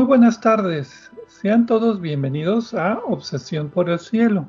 [0.00, 4.48] Muy buenas tardes, sean todos bienvenidos a Obsesión por el Cielo,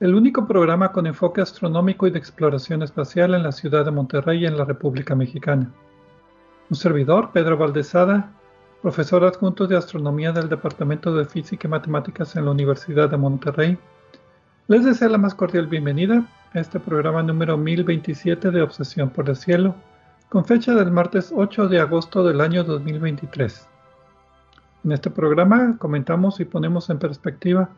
[0.00, 4.42] el único programa con enfoque astronómico y de exploración espacial en la ciudad de Monterrey
[4.42, 5.70] y en la República Mexicana.
[6.68, 8.32] Un servidor, Pedro Valdezada,
[8.82, 13.78] profesor adjunto de astronomía del Departamento de Física y Matemáticas en la Universidad de Monterrey,
[14.66, 19.36] les deseo la más cordial bienvenida a este programa número 1027 de Obsesión por el
[19.36, 19.76] Cielo,
[20.28, 23.68] con fecha del martes 8 de agosto del año 2023.
[24.84, 27.70] En este programa comentamos y ponemos en perspectiva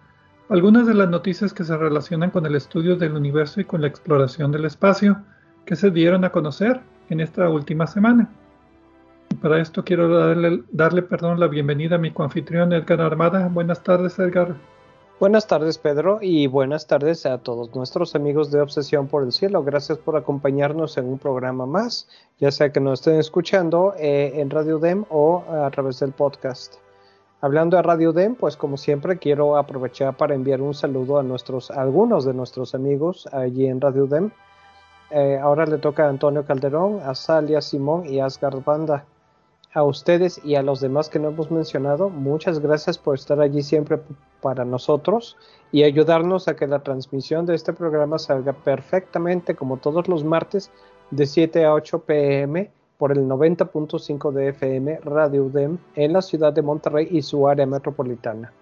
[0.48, 3.88] algunas de las noticias que se relacionan con el estudio del universo y con la
[3.88, 5.18] exploración del espacio
[5.66, 6.80] que se dieron a conocer
[7.10, 8.30] en esta última semana.
[9.30, 13.48] Y para esto quiero darle, darle perdón, la bienvenida a mi coanfitrión Edgar Armada.
[13.48, 14.54] Buenas tardes, Edgar.
[15.20, 19.62] Buenas tardes, Pedro, y buenas tardes a todos nuestros amigos de Obsesión por el Cielo.
[19.62, 22.08] Gracias por acompañarnos en un programa más,
[22.38, 26.83] ya sea que nos estén escuchando eh, en Radio DEM o a través del podcast.
[27.44, 31.70] Hablando de Radio DEM, pues como siempre quiero aprovechar para enviar un saludo a nuestros,
[31.70, 34.30] algunos de nuestros amigos allí en Radio DEM.
[35.10, 39.04] Eh, ahora le toca a Antonio Calderón, a Salia Simón y a Asgard Banda.
[39.74, 43.62] A ustedes y a los demás que no hemos mencionado, muchas gracias por estar allí
[43.62, 44.00] siempre
[44.40, 45.36] para nosotros
[45.70, 50.70] y ayudarnos a que la transmisión de este programa salga perfectamente como todos los martes
[51.10, 56.52] de 7 a 8 pm por el 90.5 de FM Radio UDEM en la ciudad
[56.52, 58.52] de Monterrey y su área metropolitana.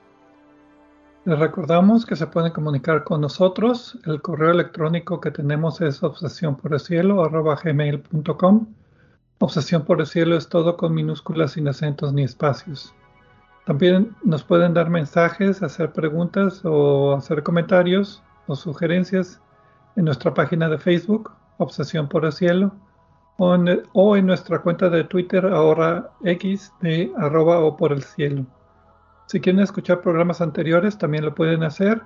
[1.25, 3.97] Les recordamos que se pueden comunicar con nosotros.
[4.07, 6.59] El correo electrónico que tenemos es obsesión.
[9.39, 12.95] Obsesión por el cielo es todo con minúsculas sin acentos ni espacios.
[13.67, 19.41] También nos pueden dar mensajes, hacer preguntas o hacer comentarios o sugerencias
[19.95, 22.73] en nuestra página de Facebook, Obsesión por el cielo
[23.39, 28.45] o en, nuestra cuenta de Twitter ahora X de arroba o por el cielo.
[29.27, 32.03] Si quieren escuchar programas anteriores también lo pueden hacer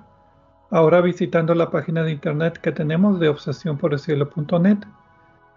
[0.71, 4.79] ahora visitando la página de internet que tenemos de obsesiónporelcielo.net.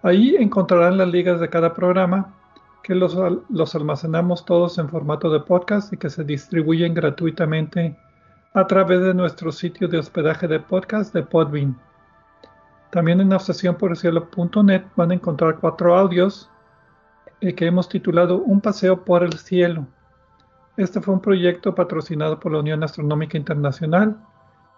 [0.03, 2.35] Ahí encontrarán las ligas de cada programa
[2.83, 3.17] que los,
[3.49, 7.97] los almacenamos todos en formato de podcast y que se distribuyen gratuitamente
[8.55, 11.77] a través de nuestro sitio de hospedaje de podcast de Podbean.
[12.91, 16.51] También en obsesiónporelcielo.net van a encontrar cuatro audios
[17.41, 19.87] eh, que hemos titulado Un paseo por el cielo.
[20.77, 24.17] Este fue un proyecto patrocinado por la Unión Astronómica Internacional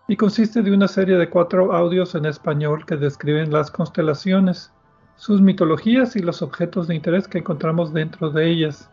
[0.09, 4.73] y consiste de una serie de cuatro audios en español que describen las constelaciones,
[5.17, 8.91] sus mitologías y los objetos de interés que encontramos dentro de ellas.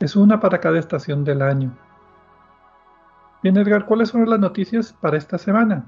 [0.00, 1.70] Es una para cada estación del año.
[3.42, 5.86] Bien, Edgar, ¿cuáles son las noticias para esta semana?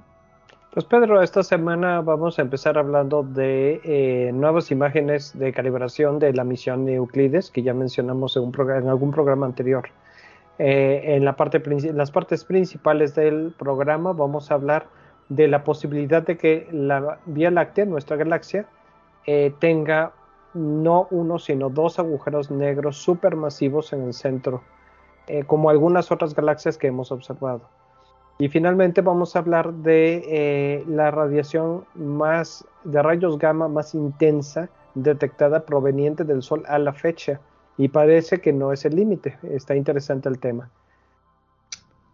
[0.73, 6.33] Pues Pedro, esta semana vamos a empezar hablando de eh, nuevas imágenes de calibración de
[6.33, 9.91] la misión Euclides, que ya mencionamos en, algún programa anterior.
[10.59, 14.87] Eh, en las partes principales del programa vamos a hablar
[15.29, 18.65] de la posibilidad de que la Vía Láctea, nuestra galaxia,
[19.27, 20.13] eh, tenga
[20.55, 24.63] no uno, sino dos agujeros negros supermasivos en el centro,
[25.47, 27.69] como algunas otras galaxias que hemos observado.
[28.43, 34.69] Y finalmente vamos a hablar de eh, la radiación más de rayos gamma más intensa
[34.97, 37.39] detectada proveniente del Sol a la fecha.
[37.79, 39.39] Y parece que no es el límite.
[39.45, 40.69] Está interesante el tema.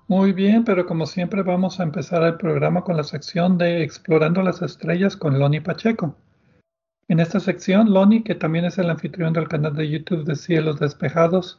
[0.07, 4.43] Muy bien, pero como siempre vamos a empezar el programa con la sección de Explorando
[4.43, 6.15] las Estrellas con Loni Pacheco.
[7.09, 10.79] En esta sección, Loni, que también es el anfitrión del canal de YouTube de Cielos
[10.79, 11.59] Despejados,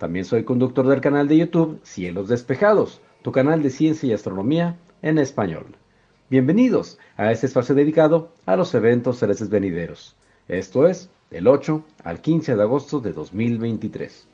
[0.00, 4.78] También soy conductor del canal de YouTube Cielos Despejados, tu canal de ciencia y astronomía
[5.02, 5.76] en español.
[6.30, 10.16] Bienvenidos a este espacio dedicado a los eventos celestes venideros.
[10.48, 14.26] Esto es del 8 al 15 de agosto de 2023.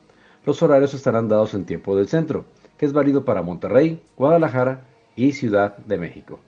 [0.45, 2.45] Los horarios estarán dados en tiempo del centro,
[2.77, 4.85] que es válido para Monterrey, Guadalajara
[5.17, 6.39] y Ciudad de México.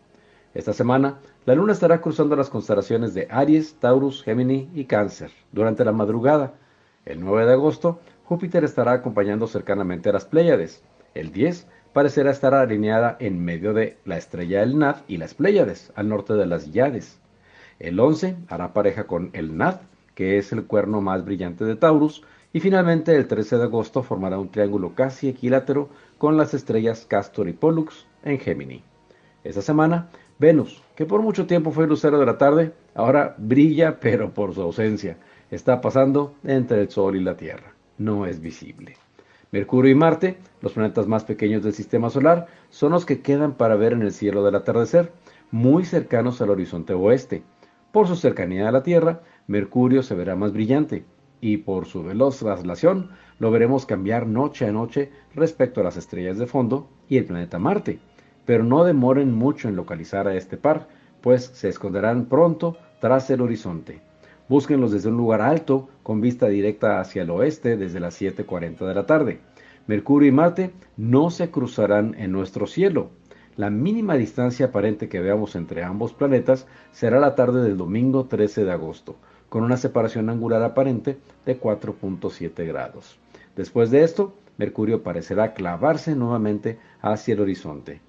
[0.53, 5.83] Esta semana, la luna estará cruzando las constelaciones de Aries, Taurus, Gemini y Cáncer durante
[5.83, 6.53] la madrugada.
[7.05, 10.83] El 9 de agosto, Júpiter estará acompañando cercanamente a las Pléyades.
[11.15, 15.91] El 10 parecerá estar alineada en medio de la estrella del Nad y las Pléyades,
[15.95, 17.19] al norte de las Yades.
[17.79, 19.77] El 11 hará pareja con el Nad,
[20.13, 22.23] que es el cuerno más brillante de Taurus,
[22.53, 25.89] y finalmente el 13 de agosto formará un triángulo casi equilátero
[26.19, 28.83] con las estrellas Castor y Pollux en Gémini.
[29.43, 34.35] Esta semana, Venus, que por mucho tiempo fue lucero de la tarde, ahora brilla pero
[34.35, 35.17] por su ausencia.
[35.49, 37.78] Está pasando entre el Sol y la Tierra.
[37.99, 38.95] No es visible.
[39.51, 43.75] Mercurio y Marte, los planetas más pequeños del sistema solar, son los que quedan para
[43.75, 45.11] ver en el cielo del atardecer,
[45.51, 47.43] muy cercanos al horizonte oeste.
[47.91, 51.03] Por su cercanía a la Tierra, Mercurio se verá más brillante,
[51.41, 56.37] y por su veloz traslación lo veremos cambiar noche a noche respecto a las estrellas
[56.37, 57.99] de fondo y el planeta Marte.
[58.45, 60.87] Pero no demoren mucho en localizar a este par,
[61.21, 64.08] pues se esconderán pronto tras el horizonte.
[64.49, 68.95] Búsquenlos desde un lugar alto, con vista directa hacia el oeste desde las 7.40 de
[68.95, 69.39] la tarde.
[69.85, 73.11] Mercurio y Marte no se cruzarán en nuestro cielo.
[73.57, 78.65] La mínima distancia aparente que veamos entre ambos planetas será la tarde del domingo 13
[78.65, 79.17] de agosto,
[79.49, 83.19] con una separación angular aparente de 4.7 grados.
[83.55, 88.01] Después de esto, Mercurio parecerá clavarse nuevamente hacia el horizonte.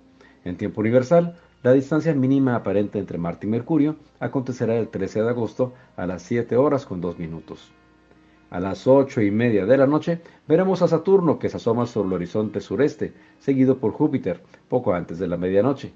[0.44, 5.28] En tiempo universal, la distancia mínima aparente entre Marte y Mercurio acontecerá el 13 de
[5.28, 7.70] agosto a las 7 horas con 2 minutos.
[8.48, 12.08] A las 8 y media de la noche veremos a Saturno que se asoma sobre
[12.08, 15.92] el horizonte sureste, seguido por Júpiter, poco antes de la medianoche.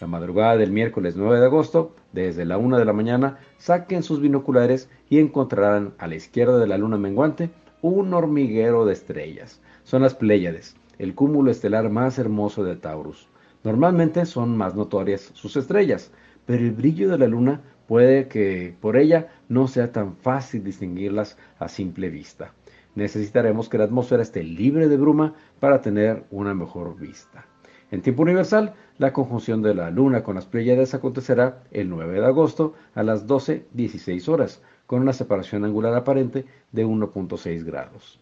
[0.00, 4.20] La madrugada del miércoles 9 de agosto, desde la 1 de la mañana, saquen sus
[4.20, 7.50] binoculares y encontrarán a la izquierda de la luna menguante
[7.80, 9.62] un hormiguero de estrellas.
[9.84, 13.28] Son las Pléyades, el cúmulo estelar más hermoso de Taurus.
[13.66, 16.12] Normalmente son más notorias sus estrellas,
[16.46, 21.36] pero el brillo de la luna puede que por ella no sea tan fácil distinguirlas
[21.58, 22.52] a simple vista.
[22.94, 27.44] Necesitaremos que la atmósfera esté libre de bruma para tener una mejor vista.
[27.90, 32.24] En tiempo universal, la conjunción de la luna con las Pléyades acontecerá el 9 de
[32.24, 38.20] agosto a las 12.16 horas, con una separación angular aparente de 1.6 grados.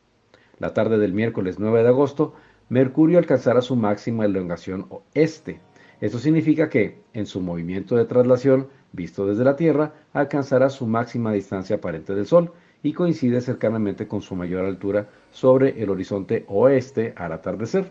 [0.58, 2.32] La tarde del miércoles 9 de agosto
[2.70, 5.60] Mercurio alcanzará su máxima elongación oeste.
[6.00, 11.32] Esto significa que, en su movimiento de traslación, visto desde la Tierra, alcanzará su máxima
[11.32, 12.52] distancia aparente del Sol
[12.82, 17.90] y coincide cercanamente con su mayor altura sobre el horizonte oeste al atardecer.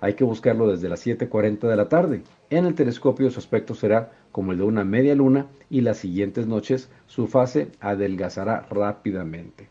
[0.00, 2.22] Hay que buscarlo desde las 7.40 de la tarde.
[2.50, 6.46] En el telescopio su aspecto será como el de una media luna y las siguientes
[6.46, 9.68] noches su fase adelgazará rápidamente.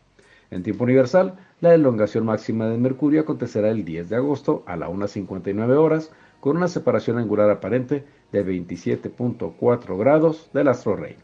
[0.50, 4.90] En tiempo universal, la elongación máxima de Mercurio acontecerá el 10 de agosto a la
[4.90, 11.16] 1.59 horas con una separación angular aparente de 27.4 grados del astro rey.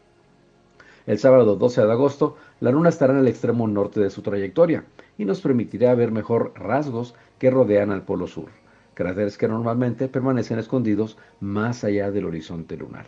[1.05, 4.83] El sábado 12 de agosto, la luna estará en el extremo norte de su trayectoria
[5.15, 8.49] y nos permitirá ver mejor rasgos que rodean al polo sur,
[8.95, 13.05] cráteres que normalmente permanecen escondidos más allá del horizonte lunar.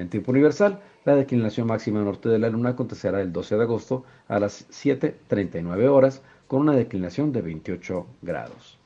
[0.00, 4.04] En tiempo universal, la declinación máxima norte de la Luna acontecerá el 12 de agosto
[4.28, 8.78] a las 7.39 horas con una declinación de 28 grados.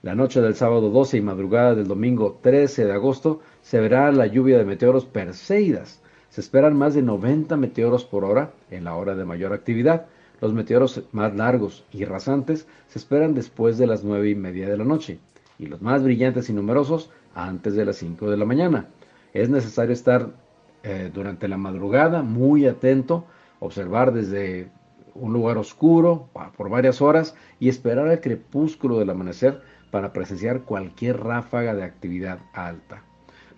[0.00, 4.26] La noche del sábado 12 y madrugada del domingo 13 de agosto se verá la
[4.26, 6.00] lluvia de meteoros Perseidas.
[6.30, 10.06] Se esperan más de 90 meteoros por hora en la hora de mayor actividad.
[10.40, 14.78] Los meteoros más largos y rasantes se esperan después de las 9 y media de
[14.78, 15.18] la noche
[15.58, 18.88] y los más brillantes y numerosos antes de las 5 de la mañana.
[19.34, 20.43] Es necesario estar
[20.84, 23.24] eh, durante la madrugada, muy atento,
[23.58, 24.68] observar desde
[25.14, 31.20] un lugar oscuro por varias horas y esperar al crepúsculo del amanecer para presenciar cualquier
[31.20, 33.02] ráfaga de actividad alta.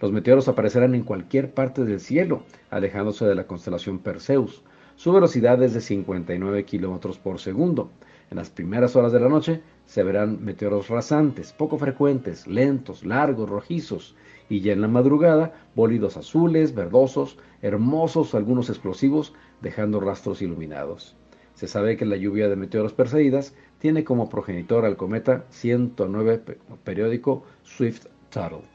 [0.01, 4.63] Los meteoros aparecerán en cualquier parte del cielo, alejándose de la constelación Perseus.
[4.95, 7.91] Su velocidad es de 59 kilómetros por segundo.
[8.31, 13.49] En las primeras horas de la noche se verán meteoros rasantes, poco frecuentes, lentos, largos,
[13.49, 14.15] rojizos,
[14.49, 21.17] y ya en la madrugada bólidos azules, verdosos, hermosos, algunos explosivos, dejando rastros iluminados.
[21.55, 26.43] Se sabe que la lluvia de meteoros perseguidas tiene como progenitor al cometa 109
[26.85, 28.69] periódico Swift-Tuttle.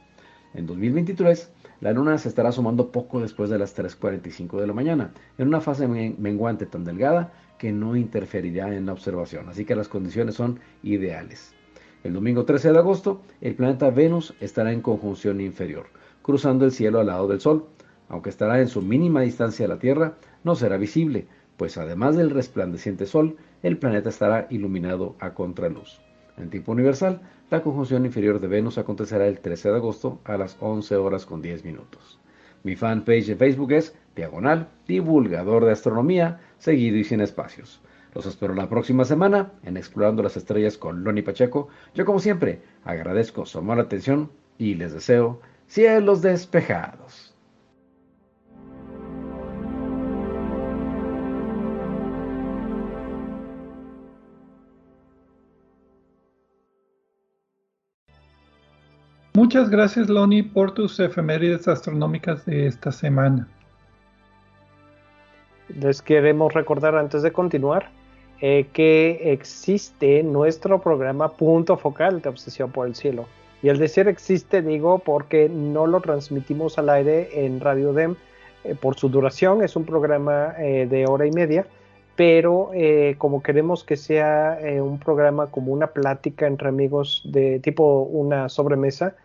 [0.54, 5.14] En 2023, la luna se estará sumando poco después de las 3.45 de la mañana,
[5.38, 9.88] en una fase menguante tan delgada que no interferirá en la observación, así que las
[9.88, 11.56] condiciones son ideales.
[12.04, 15.86] El domingo 13 de agosto, el planeta Venus estará en conjunción inferior,
[16.24, 17.68] cruzando el cielo al lado del Sol.
[18.10, 21.28] Aunque estará en su mínima distancia a la Tierra, no será visible,
[21.58, 26.02] pues además del resplandeciente Sol, el planeta estará iluminado a contraluz.
[26.38, 30.58] En tiempo universal, la conjunción inferior de Venus acontecerá el 13 de agosto a las
[30.60, 32.20] 11 horas con 10 minutos.
[32.64, 37.80] Mi fanpage de Facebook es Diagonal Divulgador de Astronomía, seguido y sin espacios.
[38.14, 41.70] Los espero la próxima semana en Explorando las Estrellas con Loni Pacheco.
[41.94, 47.34] Yo como siempre agradezco su amor atención y les deseo cielos despejados.
[59.34, 63.48] Muchas gracias, Loni, por tus efemérides astronómicas de esta semana.
[65.70, 67.90] Les queremos recordar antes de continuar
[68.44, 73.28] eh, que existe nuestro programa Punto Focal de Obsesión por el Cielo.
[73.62, 78.16] Y al decir existe digo porque no lo transmitimos al aire en Radio DEM
[78.64, 81.68] eh, por su duración, es un programa eh, de hora y media,
[82.16, 82.72] pero
[83.18, 89.16] como queremos que sea un programa como una plática entre amigos de tipo una sobremesa,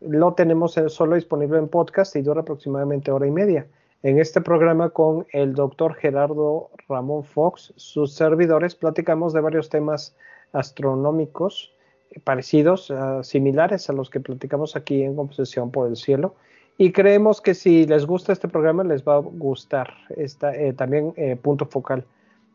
[0.00, 3.66] lo tenemos solo disponible en podcast y dura aproximadamente hora y media.
[4.04, 10.14] En este programa con el doctor Gerardo Ramón Fox, sus servidores, platicamos de varios temas
[10.52, 11.72] astronómicos
[12.12, 16.36] eh, parecidos, ah, similares a los que platicamos aquí en Obsesión por el Cielo.
[16.76, 21.12] Y creemos que si les gusta este programa, les va a gustar esta, eh, también
[21.16, 22.04] eh, Punto Focal.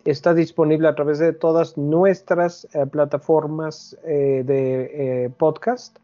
[0.05, 5.97] Está disponible a través de todas nuestras plataformas de podcast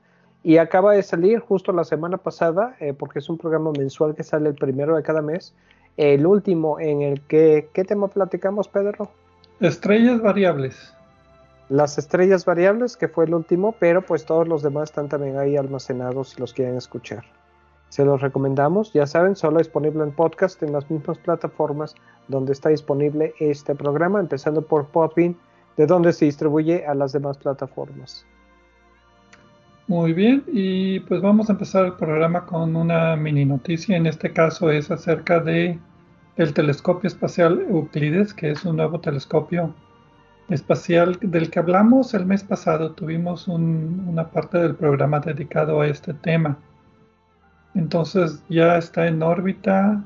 [0.43, 4.23] y acaba de salir justo la semana pasada, eh, porque es un programa mensual que
[4.23, 5.53] sale el primero de cada mes,
[5.97, 9.09] el último en el que, ¿qué tema platicamos, Pedro?
[9.59, 10.93] Estrellas variables.
[11.67, 15.57] Las estrellas variables, que fue el último, pero pues todos los demás están también ahí
[15.57, 17.25] almacenados si los quieren escuchar.
[17.89, 21.95] Se los recomendamos, ya saben, solo disponible en podcast en las mismas plataformas
[22.27, 25.37] donde está disponible este programa, empezando por Popin,
[25.75, 28.25] de donde se distribuye a las demás plataformas.
[29.89, 33.97] Muy bien, y pues vamos a empezar el programa con una mini noticia.
[33.97, 35.79] En este caso es acerca de
[36.37, 39.73] el telescopio espacial Euclides, que es un nuevo telescopio
[40.47, 42.91] espacial del que hablamos el mes pasado.
[42.91, 46.59] Tuvimos una parte del programa dedicado a este tema.
[47.73, 50.03] Entonces ya está en órbita,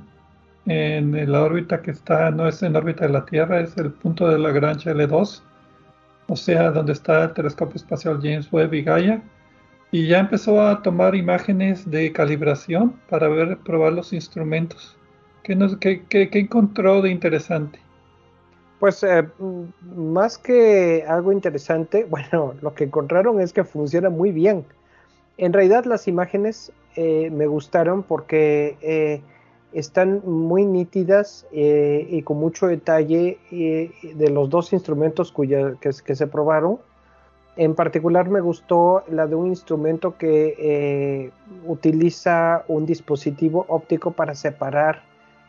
[0.65, 4.29] en la órbita que está, no es en órbita de la Tierra, es el punto
[4.29, 5.41] de Lagrange L2,
[6.27, 9.21] o sea, donde está el telescopio espacial James Webb y Gaia
[9.93, 14.97] y ya empezó a tomar imágenes de calibración para ver, probar los instrumentos.
[15.43, 16.01] ¿Qué,
[16.33, 17.77] encontró de interesante?
[18.79, 19.27] Pues eh,
[19.95, 24.65] más que algo interesante, bueno, lo que encontraron es que funciona muy bien.
[25.37, 29.21] En realidad las imágenes eh, me gustaron porque eh,
[29.73, 36.79] están muy nítidas y con mucho detalle de los dos instrumentos cuya, que se probaron
[37.55, 41.31] en particular me gustó la de un instrumento que eh,
[41.67, 45.03] utiliza un dispositivo óptico para separar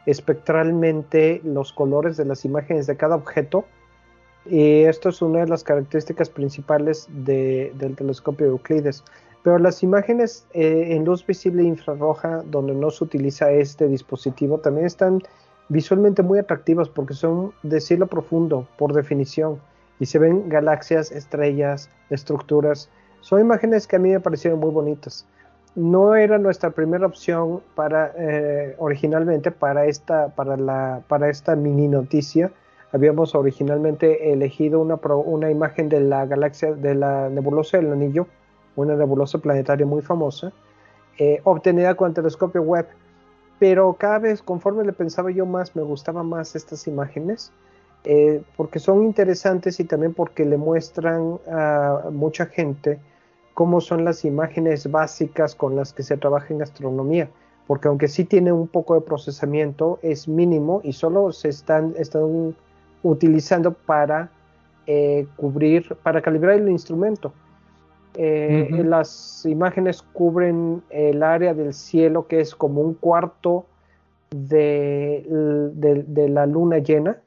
[0.05, 3.65] espectralmente los colores de las imágenes de cada objeto.
[4.45, 9.03] Y esto es una de las características principales del telescopio de Euclides.
[9.43, 14.87] Pero las imágenes eh, en luz visible infrarroja, donde no se utiliza este dispositivo, también
[14.87, 15.23] están
[15.71, 19.59] visualmente muy atractivas porque son de cielo profundo, por definición
[20.01, 22.91] y se ven galaxias, estrellas, estructuras.
[23.21, 25.27] Son imágenes que a mí me parecieron muy bonitas.
[25.75, 31.89] No era nuestra primera opción para eh, originalmente para esta, para, la, para esta mini
[31.89, 32.53] noticia.
[32.93, 38.29] Habíamos originalmente elegido una, una imagen de la galaxia, de la nebulosa del anillo,
[38.77, 40.53] una nebulosa planetaria muy famosa,
[41.19, 42.87] eh, obtenida con el telescopio Webb.
[43.59, 47.53] Pero cada vez, conforme le pensaba yo más, me gustaban más estas imágenes.
[48.07, 52.99] Eh, porque son interesantes y también porque le muestran a mucha gente
[53.55, 57.31] cómo son las imágenes básicas con las que se trabaja en astronomía,
[57.67, 62.55] porque aunque sí tiene un poco de procesamiento, es mínimo y solo se están, están
[63.03, 64.29] utilizando para
[64.87, 67.33] eh, cubrir, para calibrar el instrumento.
[68.17, 73.67] Eh, las imágenes cubren el área del cielo que es como un cuarto
[74.31, 75.25] de
[76.29, 77.24] la luna llena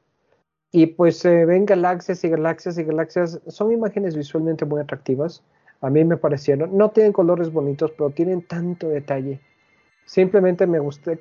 [0.70, 3.40] y pues se ven galaxias y galaxias y galaxias.
[3.46, 5.42] Son imágenes visualmente muy atractivas.
[5.80, 6.76] A mí me parecieron.
[6.76, 9.40] No tienen colores bonitos, pero tienen tanto detalle.
[10.04, 11.12] Simplemente me gustó.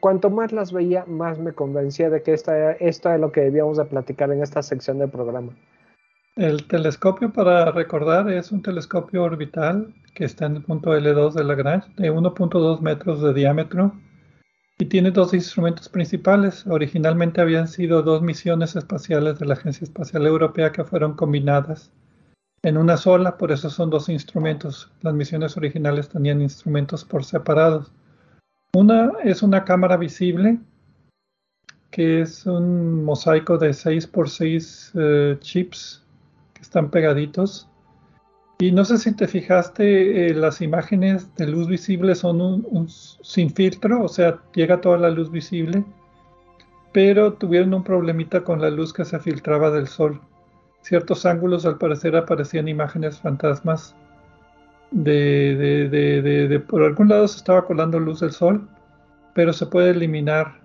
[0.00, 3.78] Cuanto más las veía, más me convencía de que esta, esto es lo que debíamos
[3.78, 5.52] de platicar en esta sección del programa.
[6.34, 11.44] El telescopio, para recordar, es un telescopio orbital que está en el punto L2 de
[11.44, 13.92] Lagrange, de 1.2 metros de diámetro
[14.78, 16.66] y tiene dos instrumentos principales.
[16.66, 21.90] Originalmente habían sido dos misiones espaciales de la Agencia Espacial Europea que fueron combinadas
[22.62, 24.90] en una sola, por eso son dos instrumentos.
[25.00, 27.92] Las misiones originales tenían instrumentos por separados.
[28.74, 30.58] Una es una cámara visible,
[31.90, 36.04] que es un mosaico de 6 por 6 eh, chips
[36.52, 37.68] que están pegaditos.
[38.58, 43.50] Y no sé si te fijaste, eh, las imágenes de luz visible son un, sin
[43.50, 45.84] filtro, o sea, llega toda la luz visible,
[46.92, 50.20] pero tuvieron un problemita con la luz que se filtraba del sol.
[50.80, 53.94] Ciertos ángulos al parecer aparecían imágenes fantasmas
[54.90, 58.66] de, por algún lado se estaba colando luz del sol,
[59.34, 60.60] pero se puede eliminar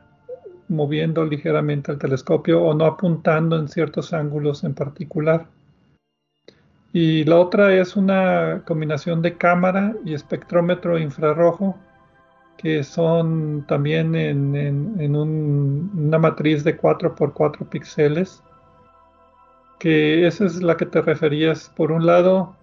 [0.69, 5.47] moviendo ligeramente el telescopio o no apuntando en ciertos ángulos en particular.
[6.93, 11.77] Y la otra es una combinación de cámara y espectrómetro infrarrojo,
[12.57, 18.43] que son también en, una matriz de 4 por 4 píxeles,
[19.79, 21.71] que esa es la que te referías.
[21.75, 22.57] Por un lado,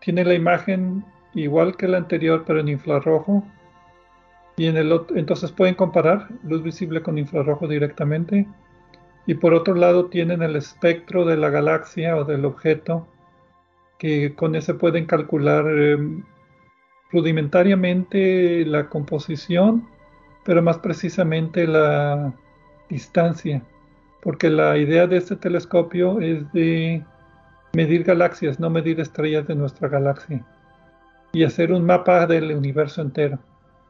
[0.00, 1.04] tiene la imagen
[1.34, 3.44] igual que la anterior, pero en infrarrojo.
[4.56, 8.46] Y en el otro, entonces pueden comparar luz visible con infrarrojo directamente.
[9.26, 13.06] Y por otro lado tienen el espectro de la galaxia o del objeto
[14.02, 16.24] que con ese pueden calcular em,
[17.12, 19.86] rudimentariamente la composición,
[20.44, 22.34] pero más precisamente la
[22.88, 23.62] distancia,
[24.20, 27.04] porque la idea de este telescopio es de
[27.74, 30.44] medir galaxias, no medir estrellas de nuestra galaxia,
[31.32, 33.38] y hacer un mapa del universo entero.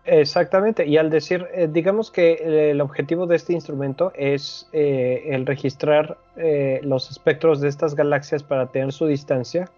[0.05, 5.47] Exactamente, y al decir, eh, digamos que el objetivo de este instrumento es eh, el
[5.47, 9.71] registrar eh, los espectros de estas galaxias para tener su distancia,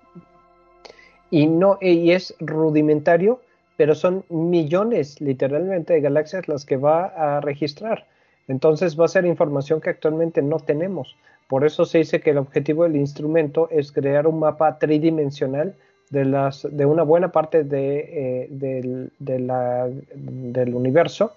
[1.31, 3.41] y, no, y es rudimentario,
[3.77, 8.07] pero son millones literalmente de galaxias las que va a registrar.
[8.47, 11.17] Entonces va a ser información que actualmente no tenemos.
[11.49, 15.75] Por eso se dice que el objetivo del instrumento es crear un mapa tridimensional
[16.11, 21.33] de, las, de una buena parte de, eh, del, universo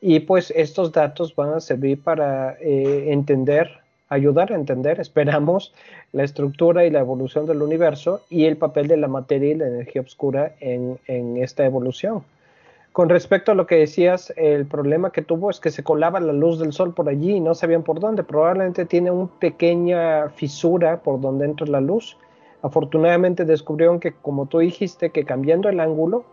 [0.00, 3.70] y pues estos datos van a servir para eh, entender,
[4.10, 5.72] ayudar a entender, esperamos,
[6.12, 9.68] la estructura y la evolución del universo y el papel de la materia y la
[9.68, 12.22] energía oscura en, en esta evolución.
[12.92, 16.32] Con respecto a lo que decías, el problema que tuvo es que se colaba la
[16.32, 18.24] luz del sol por allí y no sabían por dónde.
[18.24, 22.18] Probablemente tiene una pequeña fisura por donde entra la luz
[22.62, 26.24] Afortunadamente descubrieron que, como tú dijiste, que cambiando el ángulo,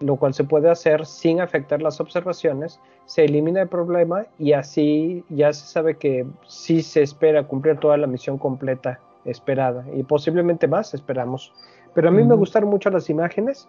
[0.00, 5.24] lo cual se puede hacer sin afectar las observaciones, se elimina el problema y así
[5.28, 10.66] ya se sabe que sí se espera cumplir toda la misión completa esperada y posiblemente
[10.66, 11.52] más esperamos.
[11.94, 13.68] Pero a mí me gustaron mucho las imágenes.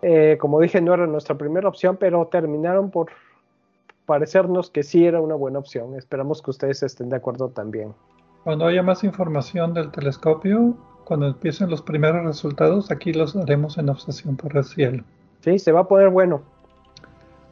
[0.00, 3.10] Eh, como dije, no era nuestra primera opción, pero terminaron por
[4.06, 5.94] parecernos que sí era una buena opción.
[5.96, 7.92] Esperamos que ustedes estén de acuerdo también.
[8.44, 13.90] Cuando haya más información del telescopio, cuando empiecen los primeros resultados, aquí los haremos en
[13.90, 15.04] Obsesión por el Cielo.
[15.56, 16.42] Se va a poner bueno.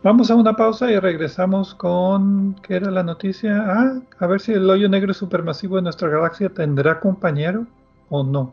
[0.03, 2.55] Vamos a una pausa y regresamos con.
[2.63, 3.65] ¿Qué era la noticia?
[3.67, 7.67] Ah, a ver si el hoyo negro supermasivo de nuestra galaxia tendrá compañero
[8.11, 8.53] o no.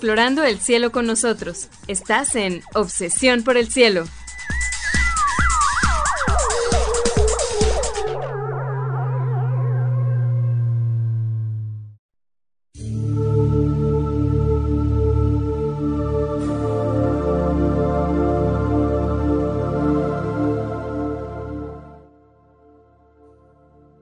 [0.00, 1.68] explorando el cielo con nosotros.
[1.86, 4.04] Estás en Obsesión por el Cielo.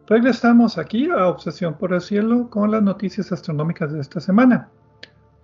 [0.06, 4.70] Regresamos aquí a Obsesión por el Cielo con las noticias astronómicas de esta semana.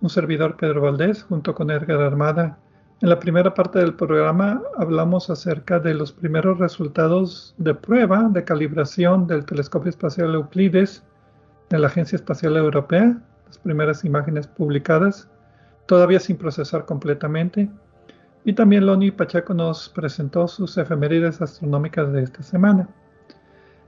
[0.05, 2.59] Un servidor Pedro Valdés junto con Edgar Armada.
[3.01, 8.43] En la primera parte del programa hablamos acerca de los primeros resultados de prueba de
[8.43, 11.01] calibración del telescopio espacial Euclides
[11.71, 15.27] de la Agencia Espacial Europea, las primeras imágenes publicadas,
[15.87, 17.67] todavía sin procesar completamente.
[18.43, 22.87] Y también Loni Pacheco nos presentó sus efemérides astronómicas de esta semana.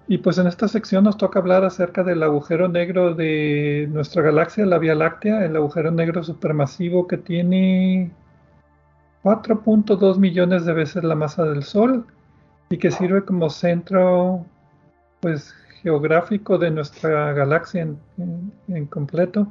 [0.10, 4.66] Y pues en esta sección nos toca hablar acerca del agujero negro de nuestra galaxia,
[4.66, 8.12] la Vía Láctea, el agujero negro supermasivo que tiene
[9.24, 12.06] 4.2 millones de veces la masa del Sol
[12.70, 14.46] y que sirve como centro
[15.20, 19.48] pues geográfico de nuestra galaxia en, completo.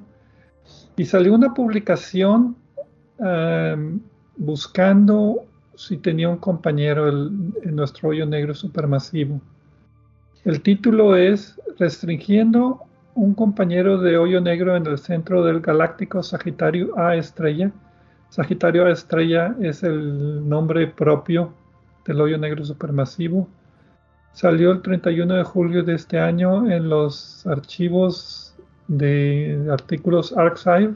[0.97, 2.57] Y salió una publicación
[3.19, 4.01] em,
[4.38, 9.38] buscando si tenía un compañero en nuestro hoyo negro supermasivo.
[10.46, 12.80] El título es Restringiendo
[13.16, 17.72] un compañero de hoyo negro en el centro del galáctico Sagitario A estrella.
[18.28, 21.52] Sagitario A estrella es el nombre propio
[22.04, 23.48] del hoyo negro supermasivo.
[24.35, 28.54] Salió el 31 de julio de este año en los archivos
[28.87, 30.94] de artículos Archive.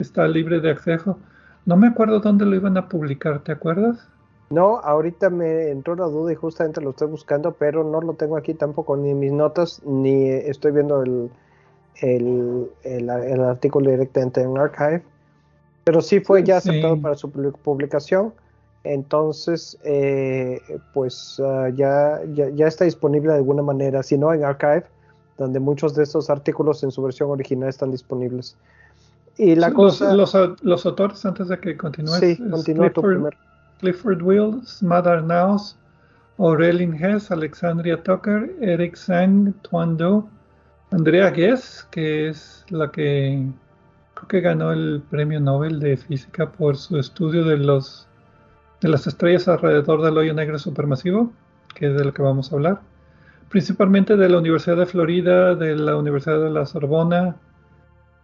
[0.00, 1.20] Está libre de acceso.
[1.66, 4.08] No me acuerdo dónde lo iban a publicar, ¿te acuerdas?
[4.52, 8.36] No, ahorita me entró la duda y justamente lo estoy buscando, pero no lo tengo
[8.36, 11.30] aquí tampoco, ni en mis notas, ni estoy viendo el,
[12.82, 15.02] el, artículo directamente en Archive.
[15.84, 18.34] Pero sí fue ya aceptado para su publicación.
[18.84, 20.60] Entonces, eh,
[20.92, 24.84] pues ah, ya, ya, está disponible de alguna manera, si no en Archive,
[25.38, 28.58] donde muchos de estos artículos en su versión original están disponibles.
[29.38, 30.12] Y la cosa...
[30.12, 33.38] Los, los, autores, antes de que continúes, sí, continúa tu primero.
[33.82, 35.76] Clifford Wills, Madar Naus,
[36.38, 40.28] Aurelien Hess, Alexandria Tucker, Eric Sang, Tuan Do,
[40.92, 43.44] Andrea Guess, que es la que
[44.14, 48.06] creo que ganó el premio Nobel de Física por su estudio de los
[48.80, 51.32] de las estrellas alrededor del hoyo negro supermasivo,
[51.74, 52.80] que es de lo que vamos a hablar,
[53.48, 57.36] principalmente de la Universidad de Florida, de la Universidad de la Sorbona,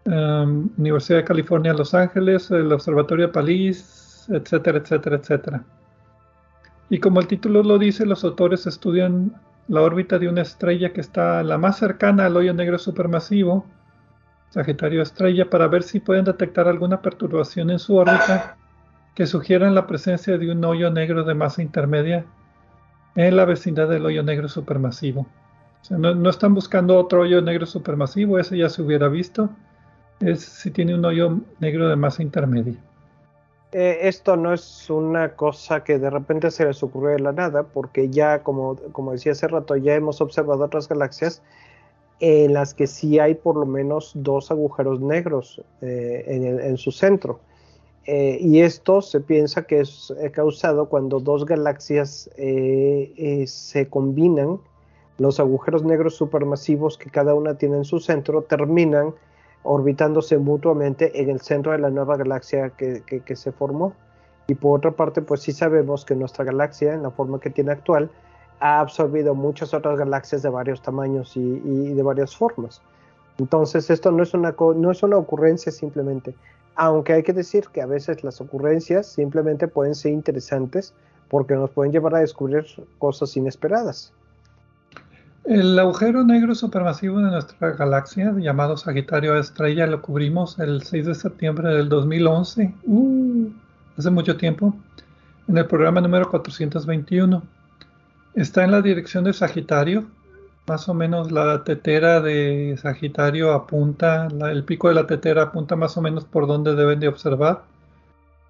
[0.06, 5.64] um, Universidad de California, Los Ángeles, el Observatorio de París, etcétera, etcétera, etcétera.
[6.90, 9.34] Y como el título lo dice, los autores estudian
[9.68, 13.66] la órbita de una estrella que está la más cercana al hoyo negro supermasivo,
[14.50, 18.56] Sagitario Estrella, para ver si pueden detectar alguna perturbación en su órbita
[19.14, 22.24] que sugieran la presencia de un hoyo negro de masa intermedia
[23.14, 25.26] en la vecindad del hoyo negro supermasivo.
[25.90, 29.50] no, no, están buscando otro hoyo negro supermasivo, ese ya se hubiera visto.
[30.20, 32.76] Es si tiene un hoyo negro de masa intermedia.
[33.72, 37.64] Eh, esto no es una cosa que de repente se les ocurrió de la nada,
[37.64, 41.42] porque ya, como, como decía hace rato, ya hemos observado otras galaxias
[42.20, 46.24] en las que sí hay por lo menos dos agujeros negros eh,
[46.62, 47.40] en, su centro.
[48.06, 54.58] Eh, y esto se piensa que es causado cuando dos galaxias se combinan,
[55.18, 59.14] los agujeros negros supermasivos que cada una tiene en su centro terminan
[59.70, 63.92] orbitándose mutuamente en el centro de la nueva galaxia que, se formó.
[64.46, 67.72] Y por otra parte, pues sí sabemos que nuestra galaxia, en la forma que tiene
[67.72, 68.10] actual,
[68.60, 72.80] ha absorbido muchas otras galaxias de varios tamaños y, de varias formas.
[73.36, 76.34] Entonces, esto no es, una, no es una ocurrencia simplemente,
[76.74, 80.94] aunque hay que decir que a veces las ocurrencias simplemente pueden ser interesantes
[81.28, 82.64] porque nos pueden llevar a descubrir
[82.98, 84.14] cosas inesperadas.
[85.48, 91.14] El agujero negro supermasivo de nuestra galaxia, llamado Sagitario Estrella, lo cubrimos el 6 de
[91.14, 93.48] septiembre del 2011, uh,
[93.96, 94.76] hace mucho tiempo,
[95.48, 97.42] en el programa número 421.
[98.34, 100.04] Está en la dirección de Sagitario,
[100.66, 105.96] más o menos la tetera de Sagitario apunta, el pico de la tetera apunta más
[105.96, 107.62] o menos por donde deben de observar.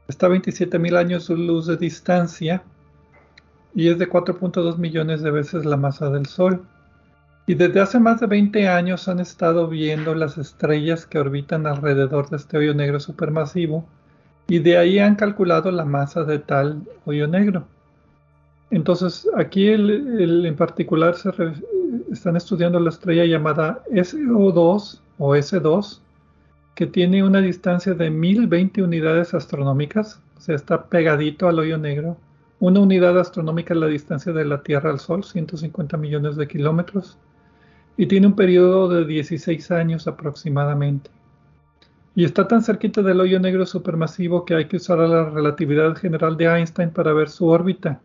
[0.08, 2.64] Está a 27.000 años luz de distancia
[3.72, 6.66] y es de 4.2 millones de veces la masa del Sol.
[7.48, 12.28] Y desde hace más de 20 años han estado viendo las estrellas que orbitan alrededor
[12.28, 13.86] de este hoyo negro supermasivo
[14.48, 17.66] y de ahí han calculado la masa de tal hoyo negro.
[18.70, 21.30] Entonces aquí en particular se
[22.12, 26.00] están estudiando la estrella llamada SO2 o S2
[26.74, 32.18] que tiene una distancia de 1020 unidades astronómicas, o sea, está pegadito al hoyo negro.
[32.60, 37.16] Una unidad astronómica es la distancia de la Tierra al Sol, 150 millones de kilómetros
[37.98, 41.10] y tiene un periodo de 16 años aproximadamente.
[42.14, 46.36] Y está tan cerquita del hoyo negro supermasivo que hay que usar la relatividad general
[46.36, 48.00] de Einstein para ver su órbita.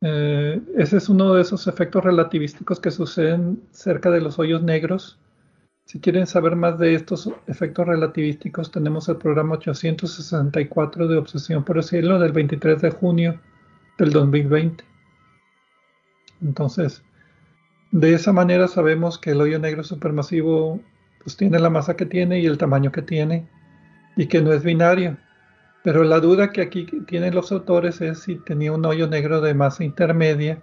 [0.00, 5.18] Eh, ese es uno de esos efectos relativísticos que suceden cerca de los hoyos negros.
[5.84, 11.76] Si quieren saber más de estos efectos relativísticos, tenemos el programa 864 de Obsesión por
[11.76, 13.38] el Cielo del 23 de junio
[13.98, 14.82] del 2020.
[16.40, 17.02] Entonces,
[17.90, 20.80] de esa manera sabemos que el hoyo negro supermasivo
[21.22, 23.46] pues, tiene la masa que tiene y el tamaño que tiene
[24.16, 25.16] y que no es binario.
[25.84, 29.54] Pero la duda que aquí tienen los autores es si tenía un hoyo negro de
[29.54, 30.60] masa intermedia,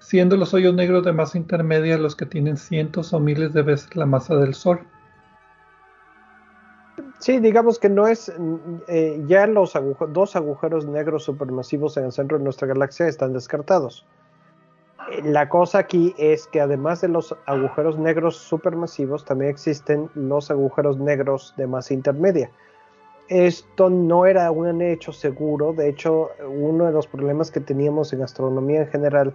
[0.00, 3.94] siendo los hoyos negros de masa intermedia los que tienen cientos o miles de veces
[3.94, 4.80] la masa del Sol.
[7.18, 8.32] Sí, digamos que no es,
[8.88, 9.72] eh, ya los
[10.08, 14.06] dos agujeros negros supermasivos en el centro de nuestra galaxia están descartados.
[15.24, 20.98] La cosa aquí es que además de los agujeros negros supermasivos, también existen los agujeros
[20.98, 22.50] negros de masa intermedia
[23.28, 25.72] esto no era un hecho seguro.
[25.72, 29.34] De hecho, uno de los problemas que teníamos en astronomía en general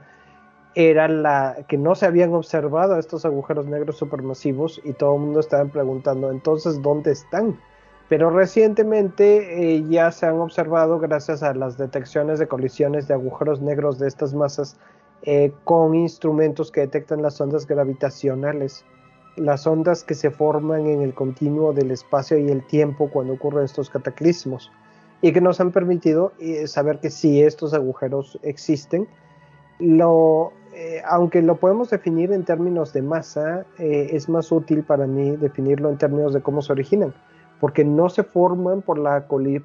[0.73, 5.41] era la que no se habían observado estos agujeros negros supermasivos y todo el mundo
[5.41, 7.59] estaba preguntando entonces dónde están.
[8.07, 13.61] Pero recientemente eh, ya se han observado gracias a las detecciones de colisiones de agujeros
[13.61, 14.77] negros de estas masas
[15.23, 18.85] eh, con instrumentos que detectan las ondas gravitacionales
[19.35, 23.63] las ondas que se forman en el continuo del espacio y el tiempo cuando ocurren
[23.63, 24.71] estos cataclismos
[25.21, 29.07] y que nos han permitido eh, saber que si estos agujeros existen.
[29.79, 35.89] Eh, aunque lo podemos definir en términos de masa, es más útil para mí definirlo
[35.89, 37.13] en términos de cómo se originan,
[37.59, 38.99] porque no se forman por,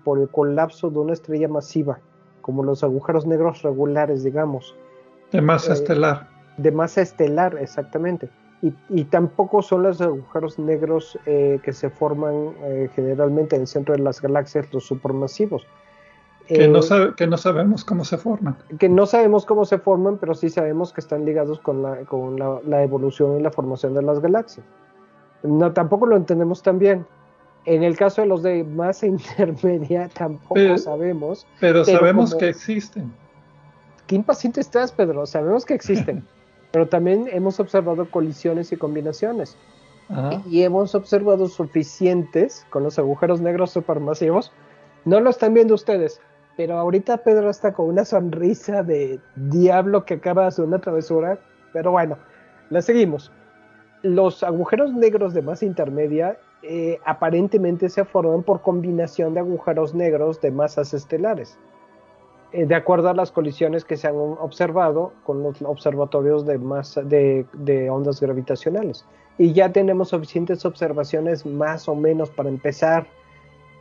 [0.04, 1.98] por el colapso de una estrella masiva,
[2.40, 4.76] como los agujeros negros regulares, digamos.
[5.32, 6.28] De masa estelar.
[6.56, 8.30] De masa estelar, exactamente
[8.88, 13.94] y, tampoco son los agujeros negros eh, que se forman eh, generalmente en el centro
[13.94, 15.66] de las galaxias, los supermasivos.
[16.46, 18.56] Que, no eh, que no sabemos cómo se forman.
[18.78, 22.38] Que no sabemos cómo se forman, pero sí sabemos que están ligados con la, con
[22.38, 24.64] la, evolución y la formación de las galaxias.
[25.42, 27.04] No, tampoco lo entendemos tan bien.
[27.66, 31.46] En el caso de los de masa intermedia, tampoco sabemos.
[31.60, 33.12] Pero, sabemos que existen.
[34.06, 35.26] Qué impaciente estás, Pedro.
[35.26, 36.24] Sabemos que existen.
[36.72, 39.56] Pero también hemos observado colisiones y combinaciones.
[40.48, 44.52] Y hemos observado suficientes con los agujeros negros supermasivos.
[45.04, 46.20] No lo están viendo ustedes,
[46.56, 51.38] pero ahorita Pedro está con una sonrisa de diablo que acaba de hacer una travesura.
[51.72, 52.18] Pero bueno,
[52.70, 53.32] la seguimos.
[54.02, 60.40] Los agujeros negros de masa intermedia eh, aparentemente se forman por combinación de agujeros negros
[60.40, 61.58] de masas estelares.
[62.56, 67.02] Eh, de acuerdo a las colisiones que se han observado con los observatorios de, masa,
[67.02, 67.44] de,
[67.90, 69.04] ondas gravitacionales.
[69.36, 73.06] Y ya tenemos suficientes observaciones más o menos para empezar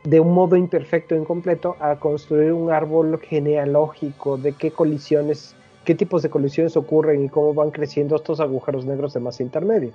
[0.04, 5.94] de un modo imperfecto e incompleto a construir un árbol genealógico de qué colisiones, qué
[5.94, 9.92] tipos de colisiones ocurren y cómo van creciendo estos agujeros negros de masa intermedia.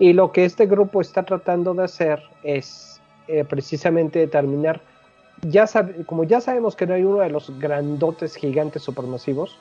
[0.00, 4.82] Y lo que este grupo está tratando de hacer es eh, precisamente determinar
[6.06, 9.58] como ya sabemos que no hay uno de los grandotes gigantes supermasivos,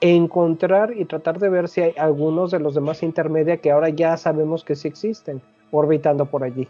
[0.00, 4.16] encontrar y tratar de ver si hay algunos de los demás intermedia que ahora ya
[4.16, 6.68] sabemos que sí existen, orbitando por allí.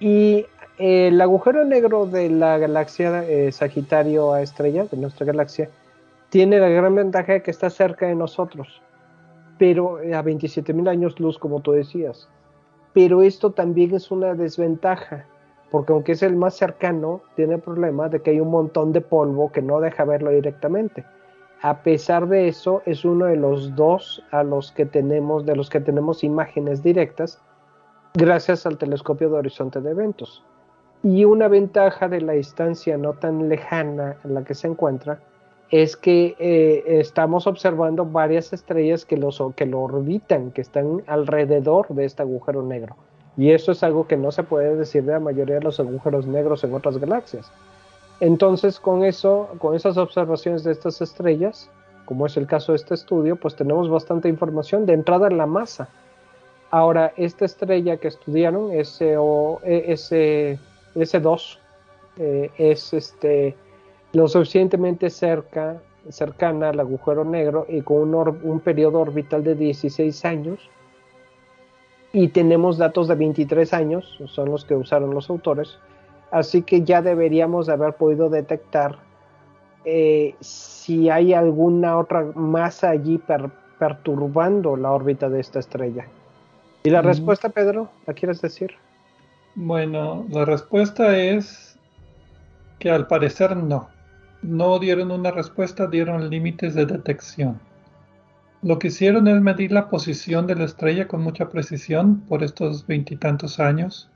[0.00, 0.46] Y
[0.78, 5.70] el agujero negro de la galaxia eh, Sagitario a estrella, de nuestra galaxia,
[6.30, 8.80] tiene la gran ventaja de que está cerca de nosotros,
[9.58, 12.28] pero eh, a 27.000 años luz, como tú decías.
[12.94, 15.26] Pero esto también es una desventaja,
[15.72, 19.00] porque aunque es el más cercano, tiene el problema de que hay un montón de
[19.00, 21.02] polvo que no deja verlo directamente.
[21.62, 25.70] A pesar de eso, es uno de los dos a los que tenemos, de los
[25.70, 27.40] que tenemos imágenes directas,
[28.12, 30.44] gracias al telescopio de horizonte de eventos.
[31.02, 35.20] Y una ventaja de la distancia no tan lejana en la que se encuentra
[35.70, 41.88] es que eh, estamos observando varias estrellas que, los, que lo orbitan, que están alrededor
[41.88, 42.94] de este agujero negro.
[43.36, 46.26] Y eso es algo que no se puede decir de la mayoría de los agujeros
[46.26, 47.50] negros en otras galaxias.
[48.20, 51.70] Entonces, con eso, con esas observaciones de estas estrellas,
[52.04, 55.46] como es el caso de este estudio, pues tenemos bastante información de entrada en la
[55.46, 55.88] masa.
[56.70, 60.58] Ahora, esta estrella que estudiaron, SO, S,
[60.94, 61.58] 2
[62.18, 63.56] eh, es este,
[64.12, 70.24] lo suficientemente cerca, cercana al agujero negro y con un, un periodo orbital de 16
[70.24, 70.70] años
[72.12, 75.78] y tenemos datos de 23 años, son los que usaron los autores,
[76.30, 78.98] así que ya deberíamos haber podido detectar
[79.84, 83.20] eh, si hay alguna otra masa allí
[83.78, 86.06] perturbando la órbita de esta estrella.
[86.84, 87.90] ¿Y la respuesta, Pedro?
[88.06, 88.72] ¿La quieres decir?
[89.54, 91.78] Bueno, la respuesta es
[92.78, 93.88] que al parecer no.
[94.42, 97.60] no dieron una respuesta, dieron límites de detección.
[98.62, 102.86] Lo que hicieron es medir la posición de la estrella con mucha precisión por estos
[102.86, 104.08] veintitantos años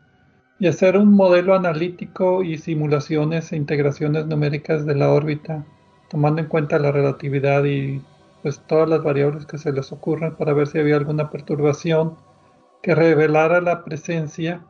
[0.61, 5.67] y hacer un modelo analítico y simulaciones e integraciones numéricas de la órbita,
[6.09, 8.01] tomando en cuenta la relatividad y
[8.43, 12.15] pues todas las variables que se les ocurran para ver si había alguna perturbación
[12.83, 14.65] que revelara la presencia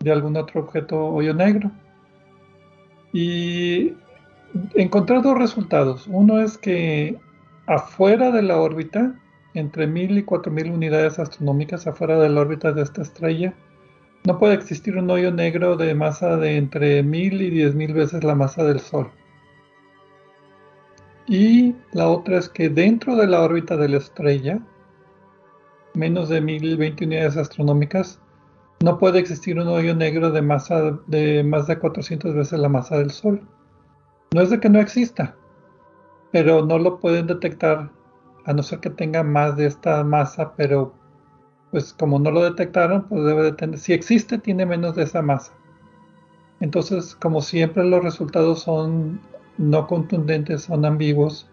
[0.00, 1.70] de algún otro objeto hoyo negro.
[3.12, 3.94] Y
[4.74, 6.08] encontré dos resultados.
[6.08, 7.16] Uno es que
[7.68, 9.14] afuera de la órbita,
[9.52, 13.54] entre 1000 y 4000 unidades astronómicas afuera de la órbita de esta estrella,
[14.24, 18.34] no puede existir un hoyo negro de masa de entre 1000 y 10000 veces la
[18.34, 19.10] masa del Sol.
[21.26, 24.60] Y la otra es que dentro de la órbita de la estrella,
[25.92, 28.18] menos de 1020 unidades astronómicas,
[28.82, 32.96] no puede existir un hoyo negro de masa de más de 400 veces la masa
[32.96, 33.42] del Sol.
[34.34, 35.34] No es de que no exista,
[36.32, 37.90] pero no lo pueden detectar
[38.44, 40.94] a no ser que tenga más de esta masa, pero
[41.70, 45.20] pues como no lo detectaron, pues debe de tener, si existe, tiene menos de esa
[45.22, 45.52] masa.
[46.60, 49.20] Entonces, como siempre, los resultados son
[49.58, 51.48] no contundentes, son ambiguos.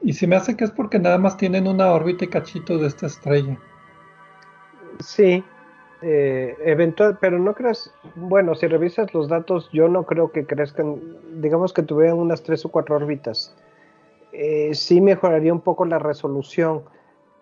[0.00, 2.86] Y se me hace que es porque nada más tienen una órbita y cachito de
[2.86, 3.58] esta estrella.
[5.00, 5.42] Sí,
[6.02, 11.00] eh, eventual, pero no creas, bueno, si revisas los datos, yo no creo que crezcan,
[11.40, 13.54] digamos que tuvieran unas tres o cuatro órbitas.
[14.32, 16.82] Eh, sí mejoraría un poco la resolución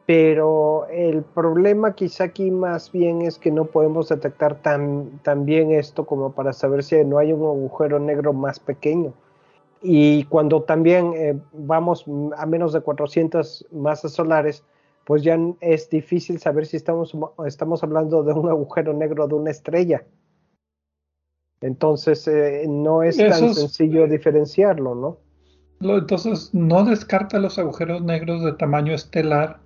[0.07, 6.05] pero el problema quizá aquí más bien es que no podemos detectar tan, bien esto
[6.07, 9.13] como para saber si no hay un agujero negro más pequeño.
[9.81, 12.05] Y cuando también eh, vamos
[12.37, 14.65] a menos de 400 masas solares,
[15.05, 19.51] pues ya es difícil saber si estamos, estamos hablando de un agujero negro de una
[19.51, 20.05] estrella.
[21.61, 25.19] Entonces eh, no es tan sencillo diferenciarlo, ¿no?
[25.81, 29.61] Entonces no descarta los agujeros negros de tamaño estelar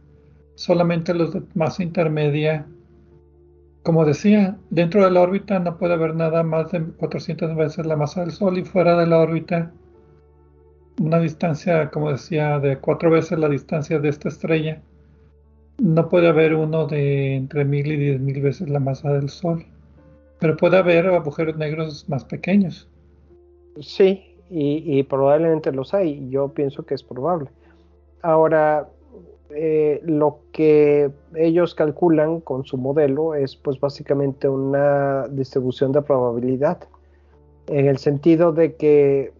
[0.54, 2.66] solamente los de masa intermedia.
[3.82, 7.96] Como decía, dentro de la órbita no puede haber nada más de 400 veces la
[7.96, 9.72] masa del Sol y fuera de la órbita
[11.00, 14.82] una distancia, como decía, de cuatro veces la distancia de esta estrella.
[15.78, 19.64] No puede haber uno de entre mil y diez mil veces la masa del Sol,
[20.40, 22.88] pero puede haber agujeros negros más pequeños.
[23.80, 26.28] Sí, y, probablemente los hay.
[26.30, 27.50] Yo pienso que es probable.
[28.22, 28.88] Ahora,
[29.50, 36.78] eh, lo que ellos calculan con su modelo es pues básicamente una distribución de probabilidad
[37.68, 39.32] en el sentido de que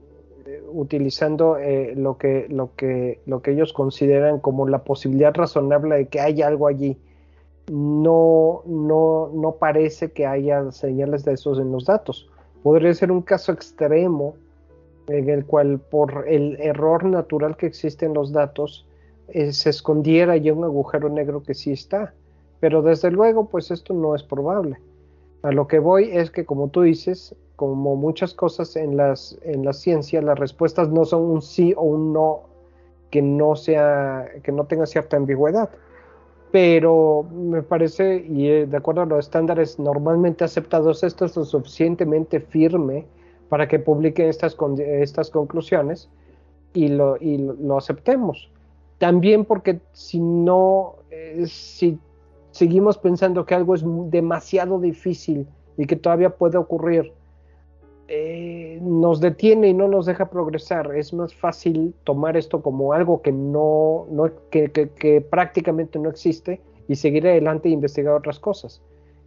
[0.76, 6.08] utilizando eh, lo, que, lo, que, lo que ellos consideran como la posibilidad razonable de
[6.08, 6.98] que haya algo allí,
[7.70, 12.28] no, no, no parece que haya señales de esos en los datos.
[12.62, 14.34] Podría ser un caso extremo
[15.08, 18.86] en el cual por el error natural que existe en los datos,
[19.28, 22.12] eh, se escondiera ya un agujero negro que sí está.
[22.60, 24.78] Pero desde luego, pues esto no es probable.
[25.42, 29.64] A lo que voy es que, como tú dices, como muchas cosas en, las, en
[29.64, 32.42] la ciencia, las respuestas no son un sí o un no
[33.11, 35.71] que no sea, que no tenga cierta ambigüedad.
[36.53, 41.45] Pero me parece, y eh, de acuerdo a los estándares normalmente aceptados, esto es lo
[41.45, 43.07] suficientemente firme
[43.49, 46.09] para que publiquen estas, estas conclusiones
[46.73, 48.51] y lo, y lo aceptemos.
[48.99, 51.99] También porque si no, eh, si
[52.51, 57.12] seguimos pensando que algo es demasiado difícil y que todavía puede ocurrir,
[58.09, 60.95] eh, nos detiene y no nos deja progresar.
[60.95, 66.94] Es más fácil tomar esto como algo que no, no que, prácticamente no existe y
[66.94, 68.81] seguir adelante e investigar otras cosas.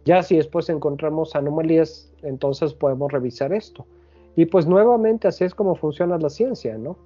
[0.06, 3.86] Ya si después encontramos anomalías, entonces podemos revisar esto.
[4.34, 6.96] Y pues nuevamente así es como funciona la ciencia, ¿no?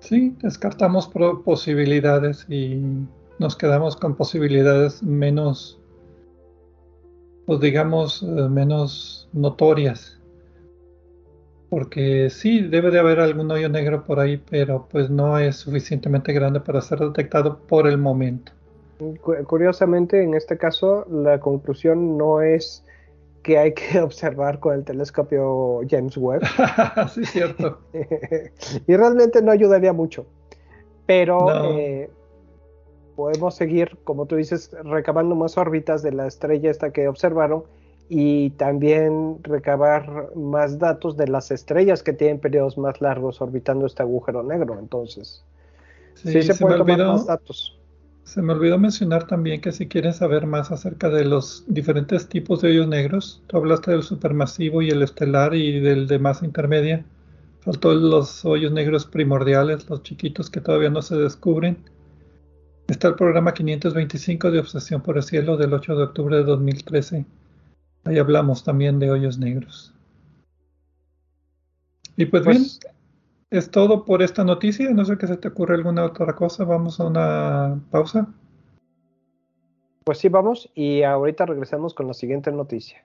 [0.00, 1.08] Sí, descartamos
[1.44, 2.82] posibilidades y
[3.38, 5.78] nos quedamos con posibilidades menos,
[7.46, 10.17] pues digamos, eh, menos notorias.
[11.70, 16.32] Porque sí, debe de haber algún hoyo negro por ahí, pero pues no es suficientemente
[16.32, 18.52] grande para ser detectado por el momento.
[19.46, 22.84] Curiosamente, en este caso, la conclusión no es
[23.42, 26.42] que hay que observar con el telescopio James Webb.
[27.14, 27.80] sí, cierto.
[28.86, 30.26] y realmente no ayudaría mucho.
[31.06, 32.10] Pero eh,
[33.16, 37.64] podemos seguir, como tú dices, recabando más órbitas de la estrella esta que observaron
[38.08, 44.02] y también recabar más datos de las estrellas que tienen periodos más largos orbitando este
[44.02, 44.78] agujero negro.
[44.78, 45.44] Entonces,
[46.14, 47.78] sí, se, pueden tomar más datos.
[48.24, 52.62] Se me olvidó mencionar también que si quieren saber más acerca de los diferentes tipos
[52.62, 57.04] de hoyos negros, tú hablaste del supermasivo y el estelar y del de masa intermedia.
[57.60, 61.76] Faltó los hoyos negros primordiales, los chiquitos que todavía no se descubren.
[62.86, 67.26] Está el programa 525 de Obsesión por el Cielo del 8 de octubre de 2013.
[68.04, 69.94] Ahí hablamos también de hoyos negros.
[72.16, 72.80] Y pues, bien, pues
[73.50, 74.90] es todo por esta noticia.
[74.90, 76.64] No sé que se te ocurre alguna otra cosa.
[76.64, 78.26] Vamos a una pausa.
[80.04, 83.04] Pues sí, vamos y ahorita regresamos con la siguiente noticia.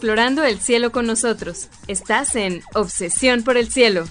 [0.00, 1.68] Explorando el cielo con nosotros.
[1.86, 4.04] Estás en Obsesión por el Cielo.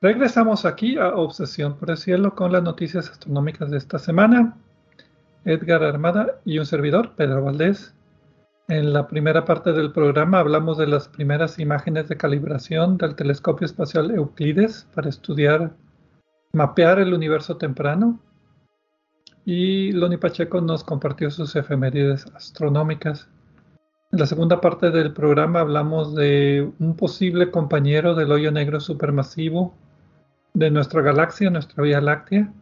[0.00, 4.56] Regresamos aquí a Obsesión por el Cielo con las noticias astronómicas de esta semana.
[5.44, 7.94] Edgar Armada y un servidor, Pedro Valdés.
[8.68, 13.64] En la primera parte del programa hablamos de las primeras imágenes de calibración del telescopio
[13.64, 15.72] espacial Euclides para estudiar,
[16.52, 18.20] mapear el universo temprano.
[19.44, 23.28] Y Loni Pacheco nos compartió sus efemérides astronómicas.
[24.12, 29.74] En la segunda parte del programa hablamos de un posible compañero del hoyo negro supermasivo
[30.54, 32.52] de nuestra galaxia, nuestra Vía Láctea,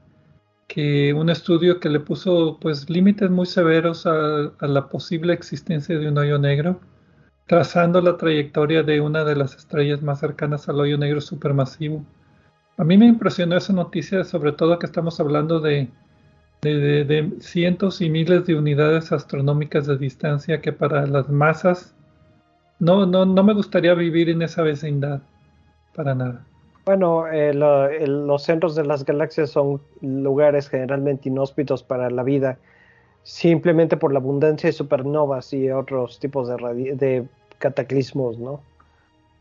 [0.70, 6.08] que un estudio que le puso pues límites muy severos a, la posible existencia de
[6.08, 6.80] un hoyo negro,
[7.48, 12.04] trazando la trayectoria de una de las estrellas más cercanas al hoyo negro supermasivo.
[12.76, 15.88] A mí me impresionó esa noticia, sobre todo que estamos hablando de,
[16.62, 21.96] de, cientos y miles de unidades astronómicas de distancia que para las masas
[22.78, 25.20] no, no, no me gustaría vivir en esa vecindad,
[25.96, 26.46] para nada.
[26.91, 32.59] Bueno, eh, los centros de las galaxias son lugares generalmente inhóspitos para la vida,
[33.22, 37.28] simplemente por la abundancia de supernovas y otros tipos de, de
[37.59, 38.61] cataclismos, ¿no?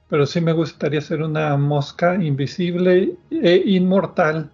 [0.10, 4.52] Pero sí me gustaría ser una mosca invisible e inmortal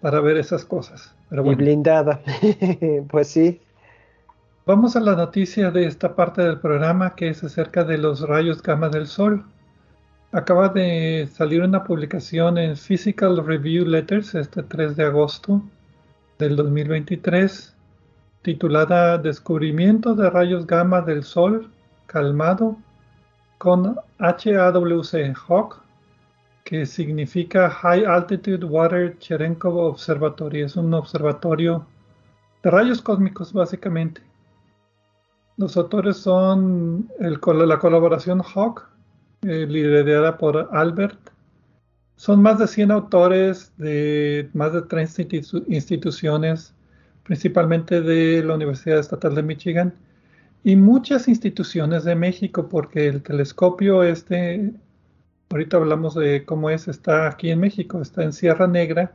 [0.00, 1.14] para ver esas cosas.
[1.30, 2.20] Y blindada,
[3.10, 3.60] pues sí.
[4.66, 8.60] Vamos a la noticia de esta parte del programa que es acerca de los rayos
[8.60, 9.44] gamma del Sol.
[10.34, 15.62] Acaba de salir una publicación en Physical Review Letters este 3 de agosto
[16.40, 17.76] del 2023
[18.42, 21.70] titulada Descubrimiento de rayos gamma del Sol
[22.06, 22.76] calmado
[23.58, 25.80] con HAWC HAWK
[26.64, 30.62] que significa High Altitude Water Cherenkov Observatory.
[30.62, 31.86] Es un observatorio
[32.64, 34.20] de rayos cósmicos básicamente.
[35.58, 38.93] Los autores son la colaboración HAWK
[39.44, 41.18] eh, liderada por Albert.
[42.16, 45.22] Son más de 100 autores de más de 30
[45.68, 46.74] instituciones,
[47.24, 49.94] principalmente de la Universidad Estatal de Michigan
[50.64, 54.72] y muchas instituciones de México, porque el telescopio este,
[55.50, 59.12] ahorita hablamos de cómo es, está aquí en México, está en Sierra Negra,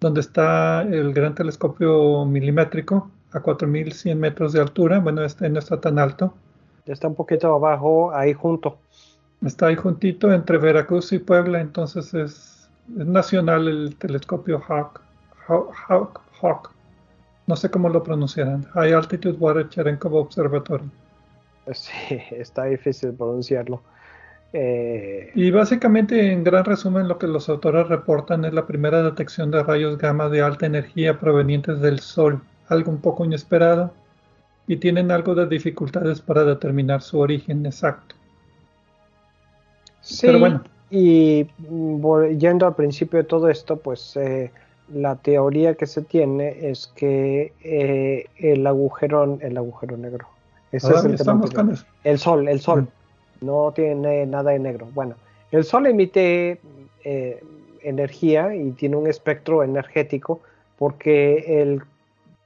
[0.00, 4.98] donde está el gran telescopio milimétrico a 4100 metros de altura.
[4.98, 6.34] Bueno, este no está tan alto.
[6.84, 8.78] Está un poquito abajo, ahí junto.
[9.44, 15.00] Está ahí juntito entre Veracruz y Puebla, entonces es, nacional el telescopio Hawk,
[15.46, 16.70] Hawk, Hawk,
[17.46, 18.64] No sé cómo lo pronunciarán.
[18.74, 20.90] High Altitude Water Cherenkov Observatory.
[21.72, 23.82] Sí, está difícil pronunciarlo.
[24.52, 29.50] Eh, y básicamente, en gran resumen, lo que los autores reportan es la primera detección
[29.50, 33.92] de rayos gamma de alta energía provenientes del Sol, algo un poco inesperado,
[34.66, 38.14] y tienen algo de dificultades para determinar su origen exacto.
[40.08, 40.64] Sí, Pero bueno.
[40.90, 41.46] y
[42.38, 44.50] yendo al principio de todo esto, pues eh,
[44.92, 50.26] la teoría que se tiene es que eh, el agujero, el agujero negro,
[50.72, 51.12] ese es el,
[52.04, 53.44] el sol, el sol, mm.
[53.44, 54.88] no tiene nada de negro.
[54.94, 55.14] Bueno,
[55.50, 56.58] el sol emite
[57.04, 57.42] eh,
[57.82, 60.40] energía y tiene un espectro energético
[60.78, 61.82] porque el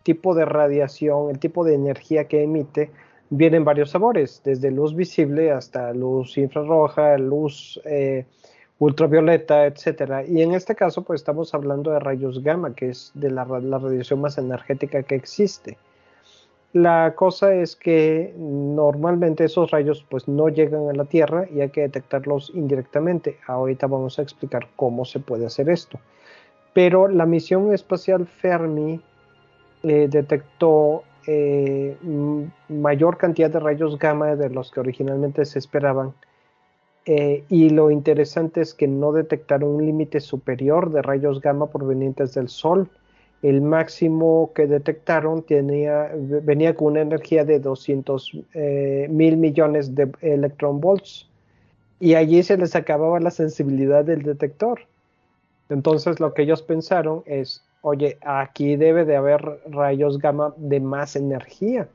[0.02, 2.90] tipo de radiación, el tipo de energía que emite,
[3.34, 8.26] viene en varios sabores, desde luz visible hasta luz infrarroja, luz eh,
[8.78, 10.22] ultravioleta, etcétera.
[10.26, 14.20] Y en este caso, pues estamos hablando de rayos gamma, que es de la, radiación
[14.20, 15.78] más energética que existe.
[16.74, 21.70] La cosa es que normalmente esos rayos pues no llegan a la Tierra y hay
[21.70, 23.38] que detectarlos indirectamente.
[23.46, 25.98] Ahorita vamos a explicar cómo se puede hacer esto.
[26.74, 29.00] Pero la misión espacial Fermi
[29.84, 31.96] eh, detectó eh,
[32.68, 36.14] mayor cantidad de rayos gamma de los que originalmente se esperaban
[37.04, 42.34] eh, y lo interesante es que no detectaron un límite superior de rayos gamma provenientes
[42.34, 42.88] del Sol.
[43.42, 51.28] El máximo que detectaron venía con una energía de 200 eh, mil millones de electronvolts
[51.98, 54.82] y allí se les acababa la sensibilidad del detector.
[55.70, 61.14] Entonces lo que ellos pensaron es, oye, aquí debe de haber rayos gamma de más
[61.16, 61.88] energía,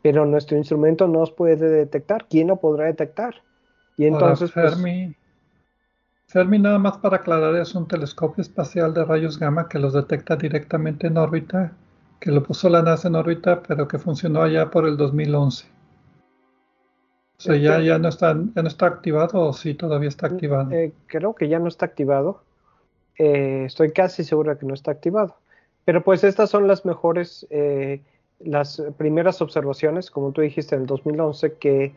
[0.00, 2.26] pero nuestro instrumento no los puede detectar.
[2.28, 3.42] ¿Quién lo podrá detectar?
[3.96, 4.50] Y entonces.
[4.52, 4.76] Pues,
[6.26, 10.34] Fermi, nada más para aclarar, es un telescopio espacial de rayos gamma que los detecta
[10.34, 11.72] directamente en órbita,
[12.20, 15.66] que lo puso la NASA en órbita, pero que funcionó allá por el 2011.
[17.36, 20.70] O sea, ya, ya, no está, ya no está activado o sí todavía está activado.
[20.70, 22.40] Eh, creo que ya no está activado.
[23.18, 25.36] Eh, estoy casi seguro de que no está activado.
[25.84, 28.00] Pero pues estas son las mejores, eh,
[28.40, 31.94] las primeras observaciones, como tú dijiste, en el 2011, que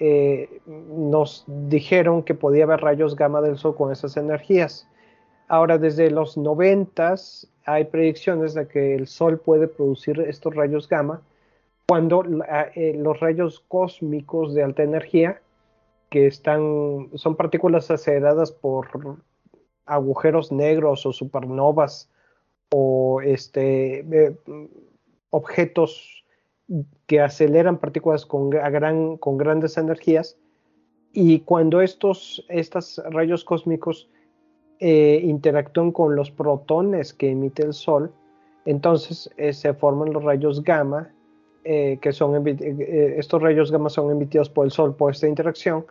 [0.00, 4.88] eh, nos dijeron que podía haber rayos gamma del Sol con esas energías.
[5.48, 7.14] Ahora, desde los 90
[7.64, 11.22] hay predicciones de que el Sol puede producir estos rayos gamma
[11.88, 15.40] cuando los rayos cósmicos de alta energía,
[16.10, 18.88] que están, son partículas aceleradas por
[19.88, 22.10] agujeros negros o supernovas
[22.70, 24.36] o este, eh,
[25.30, 26.24] objetos
[27.06, 30.36] que aceleran partículas con, gran, con grandes energías.
[31.12, 32.44] Y cuando estos,
[33.10, 34.10] rayos cósmicos
[34.80, 38.12] eh, interactúan con los protones que emite el Sol,
[38.66, 41.10] entonces eh, se forman los rayos gamma,
[41.64, 45.86] eh, que son estos rayos gamma son emitidos por el Sol por esta interacción,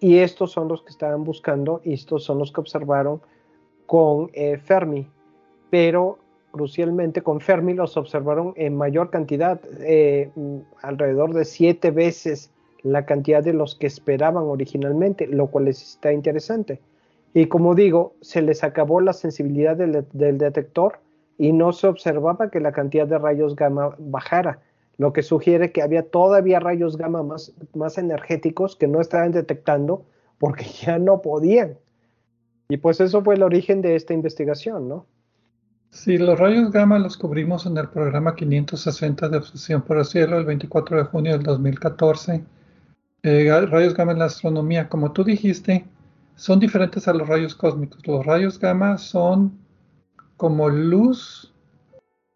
[0.00, 3.20] y estos son los que estaban buscando, y estos son los que observaron
[3.86, 4.30] con
[4.64, 5.08] Fermi.
[5.70, 6.18] Pero
[6.52, 10.30] crucialmente con Fermi los observaron en mayor cantidad, eh,
[10.82, 12.52] alrededor de siete veces
[12.82, 16.80] la cantidad de los que esperaban originalmente, lo cual está interesante.
[17.34, 20.98] Y como digo, se les acabó la sensibilidad del, detector
[21.38, 24.60] y no se observaba que la cantidad de rayos gamma bajara,
[24.98, 30.04] lo que sugiere que había todavía rayos gamma más, más energéticos que no estaban detectando
[30.38, 31.78] porque ya no podían.
[32.72, 35.04] Y pues eso fue el origen de esta investigación, ¿no?
[35.90, 40.38] Sí, los rayos gamma los cubrimos en el programa 560 de Obsesión por el Cielo
[40.38, 42.42] el 24 de junio del 2014.
[43.24, 45.84] Eh, rayos gamma en la astronomía, como tú dijiste,
[46.34, 48.06] son diferentes a los rayos cósmicos.
[48.06, 49.52] Los rayos gamma son
[50.38, 51.52] como luz,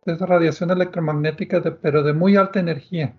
[0.05, 3.15] es radiación electromagnética, pero de muy alta energía,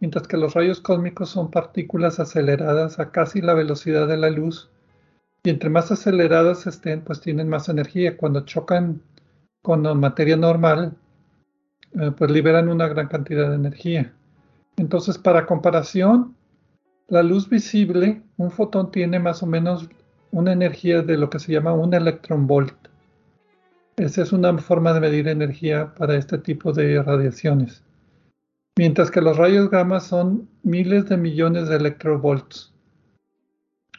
[0.00, 4.68] mientras que los rayos cósmicos son partículas aceleradas a casi la velocidad de la luz.
[5.42, 8.16] Y entre más aceleradas estén, pues tienen más energía.
[8.16, 9.02] Cuando chocan
[9.62, 10.96] con materia normal,
[11.92, 14.12] eh, pues liberan una gran cantidad de energía.
[14.76, 16.36] Entonces, para comparación,
[17.08, 19.88] la luz visible, un fotón tiene más o menos
[20.30, 22.74] una energía de lo que se llama un electronvolt.
[23.96, 27.82] Esa es una forma de medir energía para este tipo de radiaciones.
[28.78, 32.72] Mientras que los rayos gamma son miles de millones de electrovolts.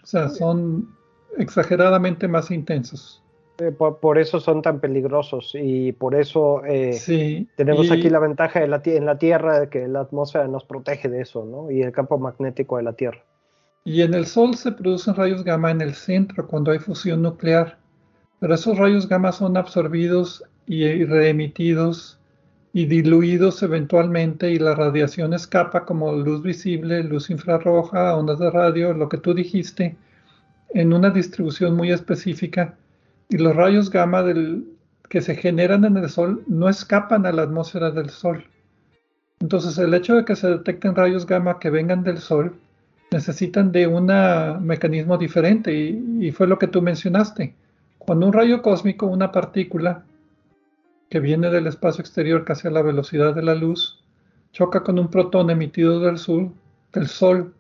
[0.02, 0.96] O sea, son
[1.38, 3.22] exageradamente más intensos.
[3.60, 8.68] Eh, por, eso son tan peligrosos y por eso eh, tenemos aquí la ventaja de
[8.68, 11.70] la, en la Tierra de que la atmósfera nos protege de eso, ¿no?
[11.70, 13.24] Y el campo magnético de la Tierra.
[13.84, 17.78] Y en el Sol se producen rayos gamma en el centro cuando hay fusión nuclear,
[18.40, 22.20] pero esos rayos gamma son absorbidos y reemitidos
[22.74, 28.94] y diluidos eventualmente y la radiación escapa como luz visible, luz infrarroja, ondas de radio,
[28.94, 29.98] lo que tú dijiste,
[30.74, 32.76] en una distribución muy específica
[33.30, 34.24] y los rayos gamma
[35.10, 38.46] que se generan en el Sol no escapan a la atmósfera del Sol.
[39.40, 42.56] Entonces el hecho de que se detecten rayos gamma que vengan del Sol
[43.12, 44.08] necesitan de un
[44.66, 47.56] mecanismo diferente y, fue lo que tú mencionaste.
[47.98, 50.06] Cuando un rayo cósmico, una partícula
[51.10, 54.02] que viene del espacio exterior casi a la velocidad de la luz,
[54.54, 56.52] choca con un protón emitido del, sur,
[56.94, 57.54] del Sol,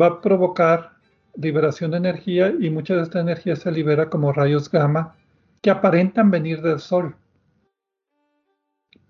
[0.00, 0.97] va a provocar
[1.40, 5.16] liberación de energía y mucha de esta energía se libera como rayos gamma
[5.62, 7.16] que aparentan venir del Sol,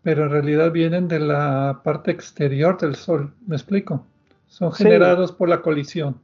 [0.03, 3.35] pero en realidad vienen de la parte exterior del Sol.
[3.47, 4.07] ¿Me explico?
[4.47, 6.21] Son generados por la colisión.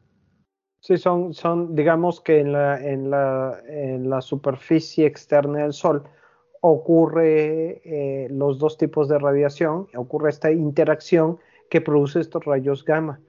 [0.81, 6.03] Sí, son, son digamos que en la, en, la, en la superficie externa del Sol
[6.61, 11.39] ocurre eh, los dos tipos de radiación, ocurre esta interacción
[11.71, 13.21] que produce estos rayos gamma.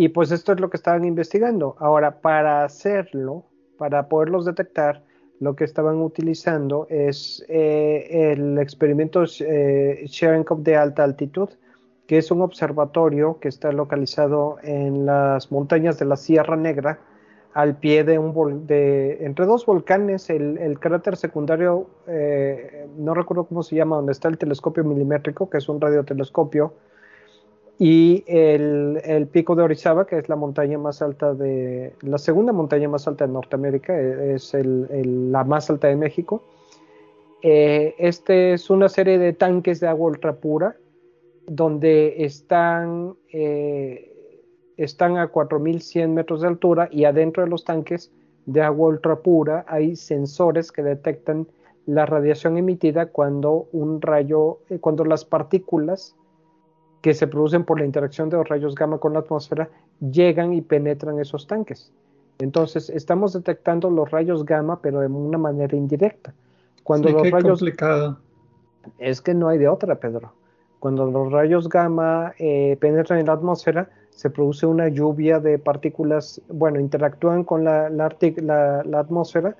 [0.00, 1.76] Y pues esto es lo que estaban investigando.
[1.78, 3.44] Ahora, para hacerlo,
[3.76, 5.04] para poderlos detectar,
[5.40, 11.50] lo que estaban utilizando es eh, el experimento eh, Cherenkov de alta altitud,
[12.06, 17.00] que es un observatorio que está localizado en las montañas de la Sierra Negra,
[17.52, 23.62] al pie de un de, entre dos volcanes, el, cráter secundario, eh, no recuerdo cómo
[23.62, 26.72] se llama, donde está el telescopio milimétrico, que es un radiotelescopio,
[27.82, 32.90] y el, pico de Orizaba, que es la montaña más alta de, la segunda montaña
[32.90, 36.44] más alta de Norteamérica, e, es la más alta de México.
[37.40, 40.76] Eh, este es una serie de tanques de agua ultra pura
[41.46, 44.44] donde están, eh,
[44.76, 48.12] están a 4.100 metros de altura y adentro de los tanques
[48.44, 51.46] de agua ultra pura hay sensores que detectan
[51.86, 56.14] la radiación emitida cuando un rayo, eh, cuando las partículas
[57.00, 59.68] que se producen por la interacción de los rayos gamma con la atmósfera
[60.00, 61.92] llegan y penetran esos tanques.
[62.38, 66.32] Entonces, estamos detectando los rayos gamma, pero de una manera indirecta.
[66.84, 67.60] Cuando los rayos.
[67.60, 68.18] Complicado.
[68.98, 70.32] Es que no hay de otra, Pedro.
[70.78, 76.40] Cuando los rayos gamma eh, penetran en la atmósfera, se produce una lluvia de partículas,
[76.48, 79.56] bueno, interactúan con la, la, atmósfera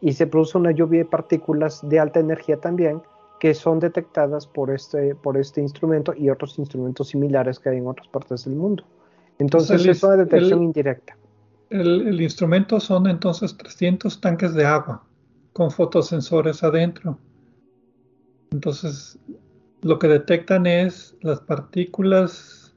[0.00, 3.02] y se produce una lluvia de partículas de alta energía también,
[3.40, 7.88] que son detectadas por este, por este instrumento y otros instrumentos similares que hay en
[7.88, 8.84] otras partes del mundo.
[9.38, 11.16] Entonces, es una detección indirecta.
[11.70, 15.02] El, el, instrumento son entonces 300 tanques de agua
[15.54, 17.18] con fotosensores adentro.
[18.50, 19.18] Entonces,
[19.80, 22.74] lo que detectan es las partículas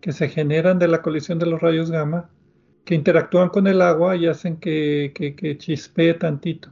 [0.00, 2.30] que se generan de la colisión de los rayos gamma
[2.84, 6.70] que interactúan con el agua y hacen que, que, chispee tantito.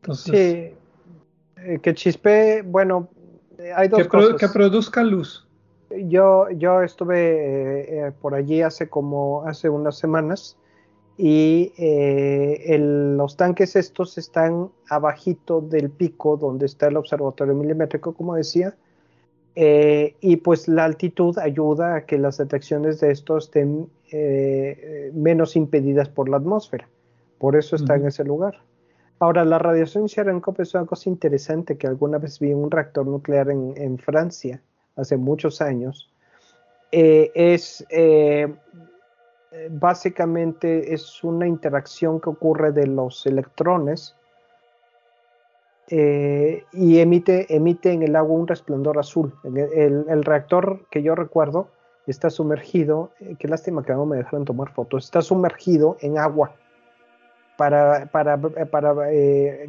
[0.00, 0.75] Entonces, sí,
[1.56, 3.08] eh, que chispee, bueno,
[3.74, 4.40] hay dos que, cosas.
[4.40, 5.46] que produzca luz.
[5.90, 10.56] Yo, yo estuve eh, eh, por allí hace como hace unas semanas
[11.18, 18.34] y eh, los tanques estos están abajito del pico donde está el observatorio milimétrico, como
[18.34, 18.76] decía,
[19.54, 25.56] eh, y pues la altitud ayuda a que las detecciones de estos estén eh, menos
[25.56, 26.86] impedidas por la atmósfera.
[27.38, 28.60] Por eso está en ese lugar.
[29.18, 33.06] Ahora, la radiación Cherenkov es una cosa interesante que alguna vez vi en un reactor
[33.06, 34.60] nuclear en, Francia,
[34.96, 36.10] hace muchos años.
[36.92, 37.84] es
[39.56, 44.14] eh, básicamente es una interacción que ocurre de los electrones
[45.88, 49.32] eh, y emite, emite en el agua un resplandor azul.
[49.44, 51.68] El, reactor que yo recuerdo
[52.06, 56.52] está sumergido, eh, qué lástima que no me dejaron tomar fotos, está sumergido en agua
[57.56, 58.38] para, para,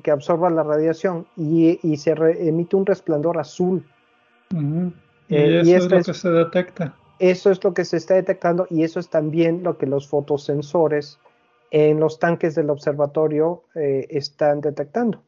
[0.04, 3.86] que absorba la radiación y, se emite un resplandor azul.
[5.30, 6.96] Y eso es lo que se detecta.
[7.20, 11.20] Eso es lo que se está detectando y eso es también lo que los fotosensores
[11.72, 15.22] en los tanques del observatorio eh, están detectando.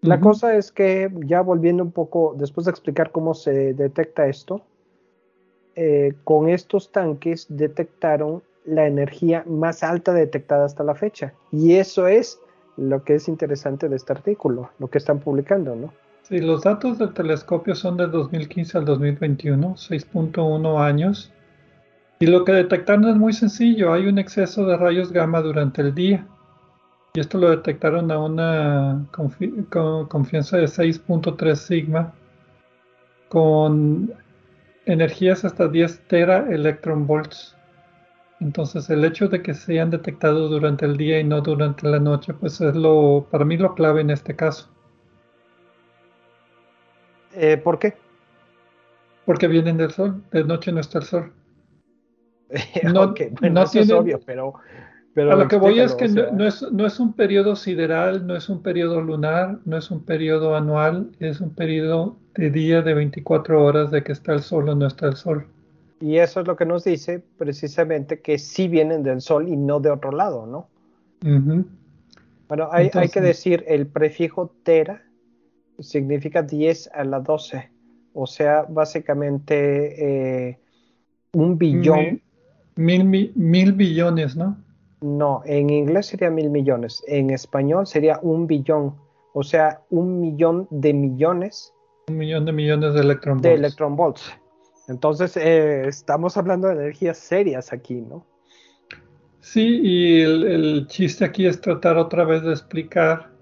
[0.00, 4.62] La cosa es que, ya volviendo un poco, después de explicar cómo se detecta esto,
[5.76, 11.32] eh, con estos tanques detectaron la energía más alta detectada hasta la fecha.
[11.50, 12.38] Y eso es
[12.76, 15.92] lo que es interesante de este artículo, lo que están publicando, ¿no?
[16.22, 21.32] Sí, los datos del telescopio son del 2015 al 2021, 6.1 años.
[22.20, 25.94] Y lo que detectaron es muy sencillo, hay un exceso de rayos gamma durante el
[25.94, 26.26] día.
[27.14, 32.14] Y esto lo detectaron a una confianza de 6.3 sigma
[33.28, 34.14] con
[34.86, 37.56] energías hasta 10 tera electron volts.
[38.42, 42.00] Entonces el hecho de que se hayan detectado durante el día y no durante la
[42.00, 44.68] noche, pues es lo, para mí lo clave en este caso.
[47.34, 47.94] Eh, ¿Por qué?
[49.24, 51.32] Porque vienen del sol, de noche no está el sol.
[52.92, 54.54] No, bueno, eso es obvio, pero,
[55.14, 58.36] Pero a lo que voy es que no, es, no es un periodo sideral, no
[58.36, 62.92] es un periodo lunar, no es un periodo anual, es un periodo de día de
[62.92, 65.46] 24 horas de que está el sol o no está el sol.
[66.02, 69.78] Y eso es lo que nos dice precisamente que sí vienen del sol y no
[69.78, 70.68] de otro lado, ¿no?
[72.48, 75.04] Bueno, hay, hay, que decir, el prefijo tera
[75.78, 77.70] significa 10 a la 12,
[78.14, 80.58] o sea, básicamente eh,
[81.34, 82.20] un billón.
[82.74, 83.04] Mil,
[83.36, 84.56] mil, billones, ¿no?
[85.02, 88.96] No, en inglés sería mil millones, en español sería un billón,
[89.34, 91.72] o sea, un millón de millones.
[92.08, 93.48] Un millón de millones de electron volts.
[93.48, 94.41] De electron volts.
[94.88, 98.26] Entonces, eh, estamos hablando de energías serias aquí, ¿no?
[99.40, 103.32] Sí, y el, chiste aquí es tratar otra vez de explicar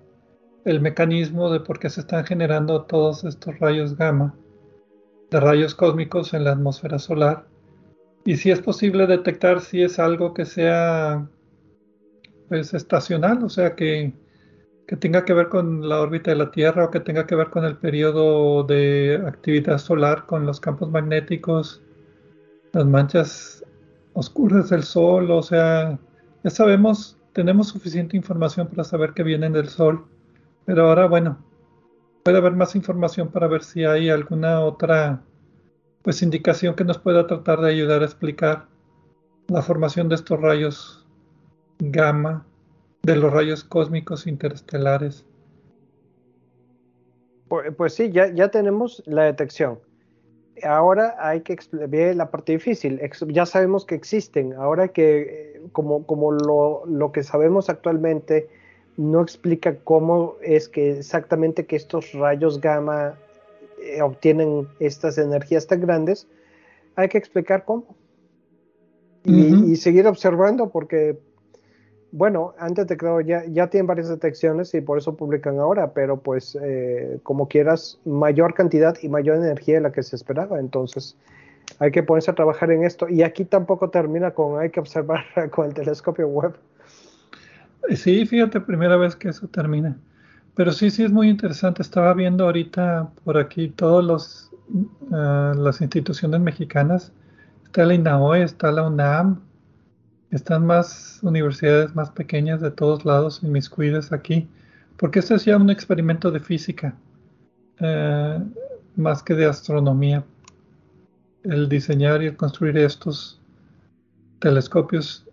[0.64, 4.34] el mecanismo de por qué se están generando todos estos rayos gamma,
[5.30, 7.46] de rayos cósmicos en la atmósfera solar,
[8.24, 11.28] y si es posible detectar si es algo que sea
[12.48, 14.12] pues estacional, o sea que,
[14.90, 17.48] que tenga que ver con la órbita de la Tierra o que tenga que ver
[17.50, 21.80] con el periodo de actividad solar, con los campos magnéticos,
[22.72, 23.64] las manchas
[24.14, 25.96] oscuras del Sol, o sea,
[26.42, 30.06] ya sabemos, tenemos suficiente información para saber que vienen del Sol,
[30.64, 31.38] pero ahora, bueno,
[32.24, 35.22] puede haber más información para ver si hay alguna otra
[36.02, 38.66] pues indicación que nos pueda tratar de ayudar a explicar
[39.46, 41.06] la formación de estos rayos
[41.78, 42.44] gamma,
[43.02, 45.24] de los rayos cósmicos interestelares.
[47.48, 49.78] Pues, pues sí, ya, ya tenemos la detección.
[50.62, 51.56] Ahora hay que
[51.88, 53.00] ver la parte difícil.
[53.28, 54.52] Ya sabemos que existen.
[54.52, 58.48] Ahora que, eh, como, como lo, lo que sabemos actualmente,
[58.96, 63.14] no explica cómo es que exactamente que estos rayos gamma
[63.82, 66.28] eh, obtienen estas energías tan grandes,
[66.96, 67.96] hay que explicar cómo.
[69.24, 71.18] Y, seguir observando porque,
[72.12, 76.18] bueno, antes de creo ya, ya tienen varias detecciones y por eso publican ahora, pero
[76.18, 80.58] pues eh, como quieras, mayor cantidad y mayor energía de la que se esperaba.
[80.58, 81.16] Entonces,
[81.78, 83.08] hay que ponerse a trabajar en esto.
[83.08, 86.54] Y aquí tampoco termina con hay que observar con el telescopio web.
[87.94, 89.96] Sí, fíjate, primera vez que eso termina.
[90.54, 91.82] Pero sí, sí es muy interesante.
[91.82, 97.12] Estaba viendo ahorita por aquí todas uh, las instituciones mexicanas.
[97.64, 99.40] Está la INAOE, está la UNAM,
[100.30, 104.48] están más universidades más pequeñas de todos lados inmiscuidas aquí,
[104.96, 106.94] porque este es ya un experimento de física,
[107.80, 108.44] uh,
[108.96, 110.24] más que de astronomía.
[111.42, 113.40] El diseñar y el construir estos
[114.40, 115.24] telescopios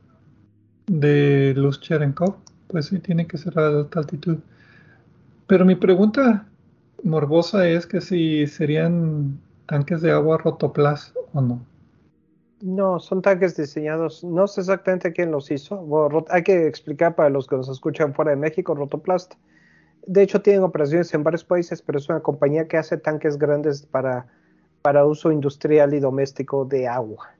[0.88, 2.38] de luz Cherenkov,
[2.68, 4.38] pues sí tiene que ser a alta altitud.
[5.48, 6.46] Pero mi pregunta
[7.04, 11.62] morbosa es que si serían tanques de agua rotoplas o no.
[12.62, 16.26] No, son tanques diseñados, no sé exactamente quién los hizo.
[16.30, 19.36] Hay que explicar para los que nos escuchan fuera de México, Rotoplast.
[20.08, 23.86] De hecho, tienen operaciones en varios países, pero es una compañía que hace tanques grandes
[23.86, 24.28] para,
[24.82, 27.36] para uso industrial y doméstico de agua,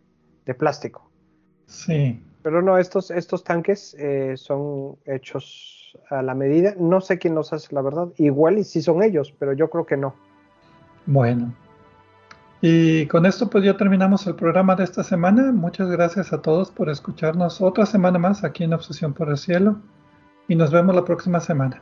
[0.46, 1.10] de plástico.
[1.66, 2.22] Sí.
[2.44, 6.76] Pero no, estos, estos tanques eh, son hechos a la medida.
[6.78, 8.10] No sé quién los hace, la verdad.
[8.18, 10.14] Igual y si son ellos, pero yo creo que no.
[11.06, 11.54] Bueno.
[12.62, 15.52] Y con esto pues ya terminamos el programa de esta semana.
[15.52, 19.78] Muchas gracias a todos por escucharnos otra semana más aquí en Obsesión por el Cielo.
[20.48, 21.82] Y nos vemos la próxima semana.